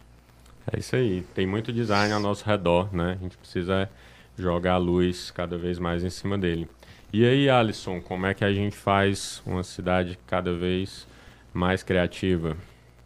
É 0.72 0.78
isso 0.78 0.96
aí. 0.96 1.26
Tem 1.34 1.48
muito 1.48 1.72
design 1.72 2.14
ao 2.14 2.20
nosso 2.20 2.46
redor, 2.46 2.94
né? 2.94 3.18
A 3.20 3.24
gente 3.24 3.38
precisa 3.38 3.90
jogar 4.38 4.74
a 4.74 4.78
luz 4.78 5.32
cada 5.32 5.58
vez 5.58 5.80
mais 5.80 6.04
em 6.04 6.10
cima 6.10 6.38
dele. 6.38 6.68
E 7.14 7.26
aí, 7.26 7.50
Alisson, 7.50 8.02
como 8.02 8.26
é 8.26 8.34
que 8.34 8.44
a 8.44 8.54
gente 8.54 8.76
faz 8.76 9.42
uma 9.46 9.64
cidade 9.64 10.20
cada 10.28 10.54
vez 10.54 11.08
mais 11.54 11.82
criativa? 11.84 12.58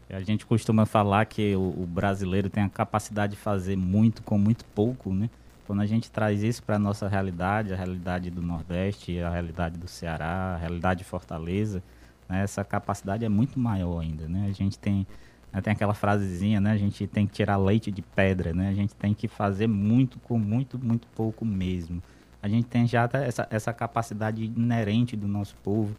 A 0.09 0.21
gente 0.21 0.45
costuma 0.45 0.85
falar 0.85 1.23
que 1.25 1.55
o, 1.55 1.83
o 1.83 1.85
brasileiro 1.85 2.49
tem 2.49 2.63
a 2.63 2.69
capacidade 2.69 3.33
de 3.35 3.39
fazer 3.39 3.77
muito 3.77 4.23
com 4.23 4.37
muito 4.37 4.65
pouco, 4.65 5.13
né? 5.13 5.29
Quando 5.67 5.83
a 5.83 5.85
gente 5.85 6.09
traz 6.09 6.41
isso 6.41 6.63
para 6.63 6.77
a 6.77 6.79
nossa 6.79 7.07
realidade, 7.07 7.71
a 7.71 7.75
realidade 7.75 8.31
do 8.31 8.41
Nordeste, 8.41 9.19
a 9.19 9.29
realidade 9.29 9.77
do 9.77 9.87
Ceará, 9.87 10.55
a 10.55 10.57
realidade 10.57 10.99
de 10.99 11.03
Fortaleza, 11.03 11.83
né, 12.27 12.41
essa 12.41 12.63
capacidade 12.63 13.23
é 13.23 13.29
muito 13.29 13.59
maior 13.59 13.99
ainda. 13.99 14.27
Né? 14.27 14.47
A 14.49 14.51
gente 14.51 14.79
tem, 14.79 15.05
né, 15.53 15.61
tem 15.61 15.71
aquela 15.71 15.93
frasezinha, 15.93 16.59
né? 16.59 16.71
a 16.71 16.77
gente 16.77 17.05
tem 17.05 17.27
que 17.27 17.33
tirar 17.33 17.57
leite 17.57 17.91
de 17.91 18.01
pedra, 18.01 18.51
né? 18.51 18.69
a 18.69 18.73
gente 18.73 18.95
tem 18.95 19.13
que 19.13 19.27
fazer 19.27 19.67
muito 19.67 20.17
com 20.17 20.39
muito, 20.39 20.79
muito 20.83 21.07
pouco 21.09 21.45
mesmo. 21.45 22.01
A 22.41 22.47
gente 22.47 22.67
tem 22.67 22.87
já 22.87 23.09
essa, 23.13 23.47
essa 23.49 23.73
capacidade 23.73 24.43
inerente 24.43 25.15
do 25.15 25.27
nosso 25.27 25.55
povo. 25.63 25.95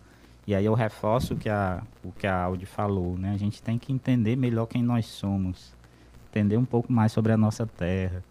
E 0.46 0.55
aí 0.55 0.64
eu 0.64 0.74
reforço 0.74 1.37
que 1.37 1.48
a, 1.48 1.83
o 2.03 2.11
que 2.12 2.26
a 2.26 2.44
Audi 2.44 2.66
falou, 2.66 3.16
né? 3.16 3.33
A 3.33 3.37
gente 3.37 3.62
tem 3.62 3.79
que 3.79 3.92
entender 3.92 4.37
melhor 4.37 4.66
quem 4.66 4.83
nós 4.83 5.07
somos, 5.07 5.74
entender 6.31 6.57
um 6.57 6.64
pouco 6.64 6.92
mais 6.92 7.12
sobre 7.12 7.33
a 7.33 7.37
nossa 7.37 7.66
terra, 7.66 8.24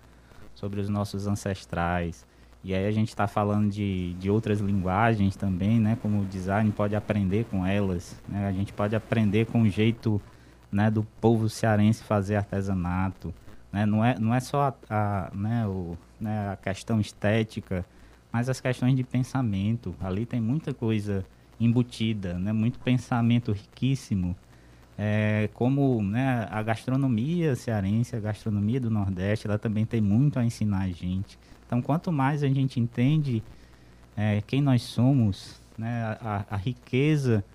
sobre 0.55 0.81
os 0.81 0.89
nossos 0.89 1.27
ancestrais. 1.27 2.25
E 2.63 2.73
aí 2.73 2.85
a 2.85 2.91
gente 2.91 3.09
está 3.09 3.25
falando 3.27 3.69
de, 3.69 4.13
de 4.15 4.29
outras 4.29 4.59
linguagens 4.59 5.35
também, 5.35 5.79
né? 5.79 5.97
Como 6.01 6.21
o 6.21 6.25
design 6.25 6.69
pode 6.71 6.95
aprender 6.95 7.45
com 7.45 7.65
elas, 7.65 8.19
né? 8.27 8.47
A 8.47 8.51
gente 8.51 8.73
pode 8.73 8.95
aprender 8.95 9.45
com 9.45 9.61
o 9.61 9.69
jeito 9.69 10.21
né, 10.71 10.91
do 10.91 11.03
povo 11.21 11.47
cearense 11.47 12.03
fazer 12.03 12.35
artesanato, 12.35 13.33
né? 13.71 13.85
Não 13.85 14.03
é, 14.03 14.19
não 14.19 14.33
é 14.33 14.39
só 14.39 14.75
a, 14.89 15.27
a 15.27 15.31
né, 15.33 15.65
o, 15.67 15.97
né, 16.19 16.51
a 16.51 16.57
questão 16.57 16.99
estética, 16.99 17.85
mas 18.31 18.49
as 18.49 18.59
questões 18.59 18.95
de 18.95 19.03
pensamento. 19.03 19.95
Ali 19.99 20.25
tem 20.25 20.39
muita 20.39 20.73
coisa 20.73 21.25
embutida, 21.59 22.33
né? 22.39 22.51
Muito 22.53 22.79
pensamento 22.79 23.51
riquíssimo 23.51 24.35
é, 25.01 25.49
como 25.53 26.03
né, 26.03 26.45
a 26.51 26.61
gastronomia 26.61 27.55
cearense, 27.55 28.17
a 28.17 28.19
gastronomia 28.19 28.81
do 28.81 28.89
Nordeste, 28.89 29.47
ela 29.47 29.57
também 29.57 29.85
tem 29.85 30.01
muito 30.01 30.37
a 30.37 30.43
ensinar 30.43 30.81
a 30.81 30.89
gente. 30.89 31.39
Então, 31.65 31.81
quanto 31.81 32.11
mais 32.11 32.43
a 32.43 32.49
gente 32.49 32.81
entende 32.81 33.41
é, 34.17 34.41
quem 34.45 34.59
nós 34.61 34.81
somos, 34.81 35.61
né, 35.77 36.17
a, 36.19 36.45
a 36.49 36.57
riqueza 36.57 37.45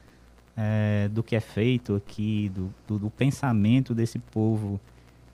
é, 0.57 1.07
do 1.09 1.23
que 1.23 1.37
é 1.37 1.41
feito 1.41 1.95
aqui, 1.95 2.51
do, 2.55 2.75
do, 2.89 2.99
do, 2.99 3.11
pensamento 3.11 3.95
desse 3.95 4.19
povo, 4.19 4.81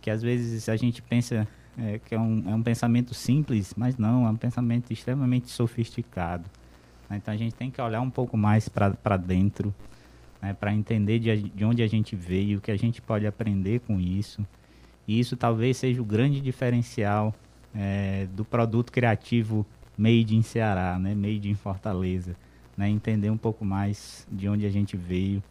que 0.01 0.11
às 0.11 0.21
vezes 0.21 0.69
a 0.69 0.75
gente 0.75 1.01
pensa 1.01 1.47
é, 1.79 1.99
que 1.99 2.15
é 2.15 2.19
um, 2.19 2.45
é 2.49 2.55
um 2.55 2.63
pensamento 2.63 3.15
simples, 3.15 3.75
mas 3.77 3.97
não, 3.97 4.27
é 4.27 4.31
um 4.31 4.37
pensamento 4.37 4.93
extremamente 4.93 5.49
sofisticado. 5.49 6.45
Então, 7.11 7.35
a 7.35 7.37
gente 7.37 7.55
tem 7.55 7.71
que 7.71 7.81
olhar 7.81 8.01
um 8.01 8.11
pouco 8.11 8.37
mais 8.37 8.69
para 8.69 9.17
dentro 9.17 9.75
né, 10.41 10.55
para 10.55 10.73
entender 10.73 11.19
de, 11.19 11.51
de 11.51 11.65
onde 11.65 11.83
a 11.83 11.87
gente 11.87 12.15
veio, 12.15 12.59
o 12.59 12.61
que 12.61 12.71
a 12.71 12.77
gente 12.77 13.03
pode 13.03 13.27
aprender 13.27 13.81
com 13.81 14.01
isso. 14.01 14.47
E 15.07 15.19
isso 15.19 15.37
talvez 15.37 15.77
seja 15.77 16.01
o 16.01 16.05
grande 16.05 16.41
diferencial 16.41 17.35
é, 17.75 18.27
do 18.33 18.45
produto 18.45 18.93
criativo 18.93 19.67
made 19.99 20.35
in 20.35 20.43
Ceará, 20.43 20.99
né, 20.99 21.15
made 21.15 21.51
in 21.51 21.55
Fortaleza. 21.55 22.37
Né, 22.77 22.89
entender 22.89 23.29
um 23.29 23.37
pouco 23.37 23.65
mais 23.65 24.27
de 24.31 24.49
onde 24.49 24.65
a 24.65 24.71
gente 24.71 24.97
veio 24.97 25.43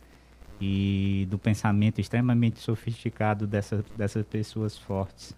e 0.59 1.27
do 1.29 1.37
pensamento 1.37 2.01
extremamente 2.01 2.59
sofisticado 2.59 3.45
dessa, 3.45 3.83
dessas 3.95 4.25
pessoas 4.25 4.77
fortes 4.77 5.35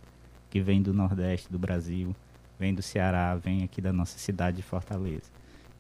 que 0.52 0.60
vêm 0.60 0.82
do 0.82 0.94
Nordeste 0.94 1.52
do 1.52 1.58
Brasil, 1.58 2.16
vêm 2.60 2.76
do 2.76 2.82
Ceará, 2.84 3.34
vêm 3.36 3.64
aqui 3.64 3.82
da 3.82 3.92
nossa 3.92 4.20
cidade 4.20 4.58
de 4.58 4.64
Fortaleza. 4.64 5.32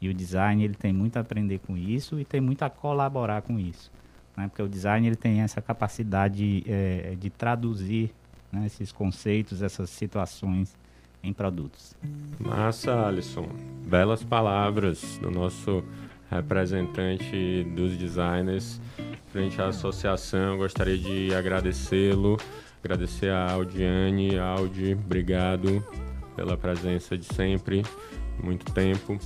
E 0.01 0.09
o 0.09 0.13
design 0.13 0.63
ele 0.63 0.73
tem 0.73 0.91
muito 0.91 1.17
a 1.17 1.19
aprender 1.19 1.59
com 1.59 1.77
isso 1.77 2.19
e 2.19 2.25
tem 2.25 2.41
muito 2.41 2.63
a 2.63 2.69
colaborar 2.69 3.43
com 3.43 3.59
isso. 3.59 3.91
Né? 4.35 4.47
Porque 4.47 4.63
o 4.63 4.67
design 4.67 5.05
ele 5.05 5.15
tem 5.15 5.41
essa 5.41 5.61
capacidade 5.61 6.63
é, 6.65 7.15
de 7.19 7.29
traduzir 7.29 8.11
né, 8.51 8.65
esses 8.65 8.91
conceitos, 8.91 9.61
essas 9.61 9.91
situações 9.91 10.75
em 11.21 11.31
produtos. 11.31 11.95
Massa, 12.39 13.05
Alisson. 13.05 13.47
Belas 13.85 14.23
palavras 14.23 15.19
do 15.19 15.29
nosso 15.29 15.83
representante 16.31 17.63
dos 17.75 17.95
designers 17.97 18.81
frente 19.31 19.61
à 19.61 19.67
associação. 19.67 20.57
Gostaria 20.57 20.97
de 20.97 21.33
agradecê-lo, 21.33 22.37
agradecer 22.83 23.29
a 23.29 23.51
Audiane. 23.51 24.37
Audi, 24.37 24.93
obrigado 24.93 25.83
pela 26.35 26.57
presença 26.57 27.17
de 27.17 27.25
sempre, 27.25 27.83
muito 28.41 28.71
tempo. 28.73 29.17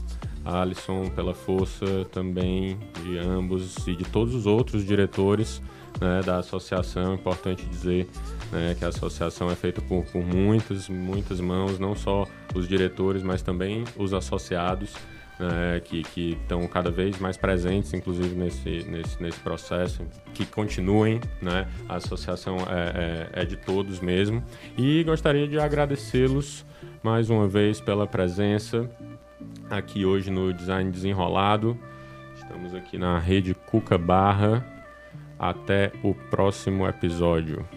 Alisson 0.44 1.10
pela 1.10 1.34
força 1.34 2.06
também 2.12 2.78
de 3.02 3.18
ambos 3.18 3.88
e 3.88 3.96
de 3.96 4.04
todos 4.04 4.36
os 4.36 4.46
outros 4.46 4.86
diretores 4.86 5.62
né, 6.00 6.22
da 6.24 6.38
associação. 6.38 7.16
Importante 7.16 7.66
dizer 7.66 8.08
né, 8.52 8.76
que 8.78 8.86
a 8.86 8.90
associação 8.90 9.50
é 9.50 9.56
feita 9.56 9.82
por, 9.82 10.04
por 10.06 10.24
muitas, 10.24 10.88
muitas 10.88 11.40
mãos, 11.40 11.80
não 11.80 11.96
só 11.96 12.28
os 12.54 12.68
diretores, 12.68 13.24
mas 13.24 13.42
também 13.42 13.84
os 13.98 14.14
associados. 14.14 14.94
Né, 15.38 15.82
que 15.82 16.32
estão 16.42 16.66
cada 16.66 16.90
vez 16.90 17.20
mais 17.20 17.36
presentes, 17.36 17.94
inclusive 17.94 18.34
nesse, 18.36 18.86
nesse, 18.90 19.22
nesse 19.22 19.40
processo, 19.42 20.02
que 20.34 20.46
continuem, 20.46 21.20
né, 21.42 21.68
a 21.90 21.96
associação 21.96 22.56
é, 22.70 23.30
é, 23.36 23.42
é 23.42 23.46
de 23.46 23.58
todos 23.58 24.00
mesmo. 24.00 24.42
E 24.78 25.04
gostaria 25.04 25.46
de 25.46 25.60
agradecê-los 25.60 26.66
mais 27.04 27.30
uma 27.30 27.50
vez 27.50 27.82
pela 27.82 28.08
presença, 28.08 28.90
aqui 29.70 30.06
hoje 30.06 30.32
no 30.32 30.54
Design 30.54 30.90
Desenrolado. 30.90 31.78
Estamos 32.36 32.74
aqui 32.74 32.98
na 32.98 33.20
rede 33.20 33.54
Cuca 33.54 33.98
Barra. 33.98 34.66
Até 35.38 35.92
o 36.02 36.14
próximo 36.14 36.88
episódio. 36.88 37.68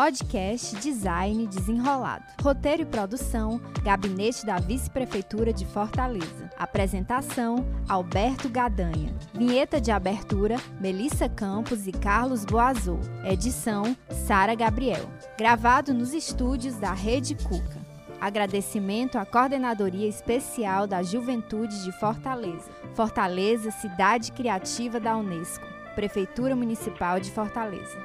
Podcast 0.00 0.76
Design 0.76 1.46
Desenrolado. 1.46 2.24
Roteiro 2.42 2.80
e 2.80 2.86
produção: 2.86 3.60
Gabinete 3.82 4.46
da 4.46 4.56
Vice-Prefeitura 4.58 5.52
de 5.52 5.66
Fortaleza. 5.66 6.48
Apresentação: 6.58 7.66
Alberto 7.86 8.48
Gadanha. 8.48 9.14
Vinheta 9.34 9.78
de 9.78 9.90
abertura: 9.90 10.56
Melissa 10.80 11.28
Campos 11.28 11.86
e 11.86 11.92
Carlos 11.92 12.46
Boazou. 12.46 12.98
Edição: 13.26 13.94
Sara 14.26 14.54
Gabriel. 14.54 15.06
Gravado 15.36 15.92
nos 15.92 16.14
estúdios 16.14 16.76
da 16.76 16.94
Rede 16.94 17.34
Cuca. 17.34 17.78
Agradecimento 18.18 19.18
à 19.18 19.26
Coordenadoria 19.26 20.08
Especial 20.08 20.86
da 20.86 21.02
Juventude 21.02 21.84
de 21.84 21.92
Fortaleza. 21.92 22.70
Fortaleza, 22.94 23.70
cidade 23.70 24.32
criativa 24.32 24.98
da 24.98 25.14
Unesco. 25.14 25.66
Prefeitura 25.94 26.56
Municipal 26.56 27.20
de 27.20 27.30
Fortaleza. 27.30 27.98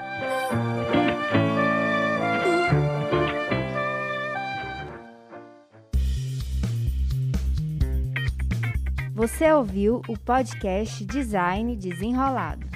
Você 9.15 9.49
ouviu 9.49 10.01
o 10.09 10.19
podcast 10.19 11.05
Design 11.05 11.73
Desenrolado. 11.77 12.67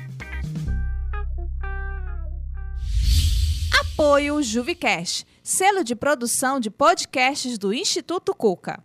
Apoio 3.82 4.42
Juvicast, 4.42 5.28
selo 5.44 5.84
de 5.84 5.98
produção 5.98 6.58
de 6.58 6.70
podcasts 6.70 7.58
do 7.58 7.74
Instituto 7.74 8.34
Cuca. 8.34 8.82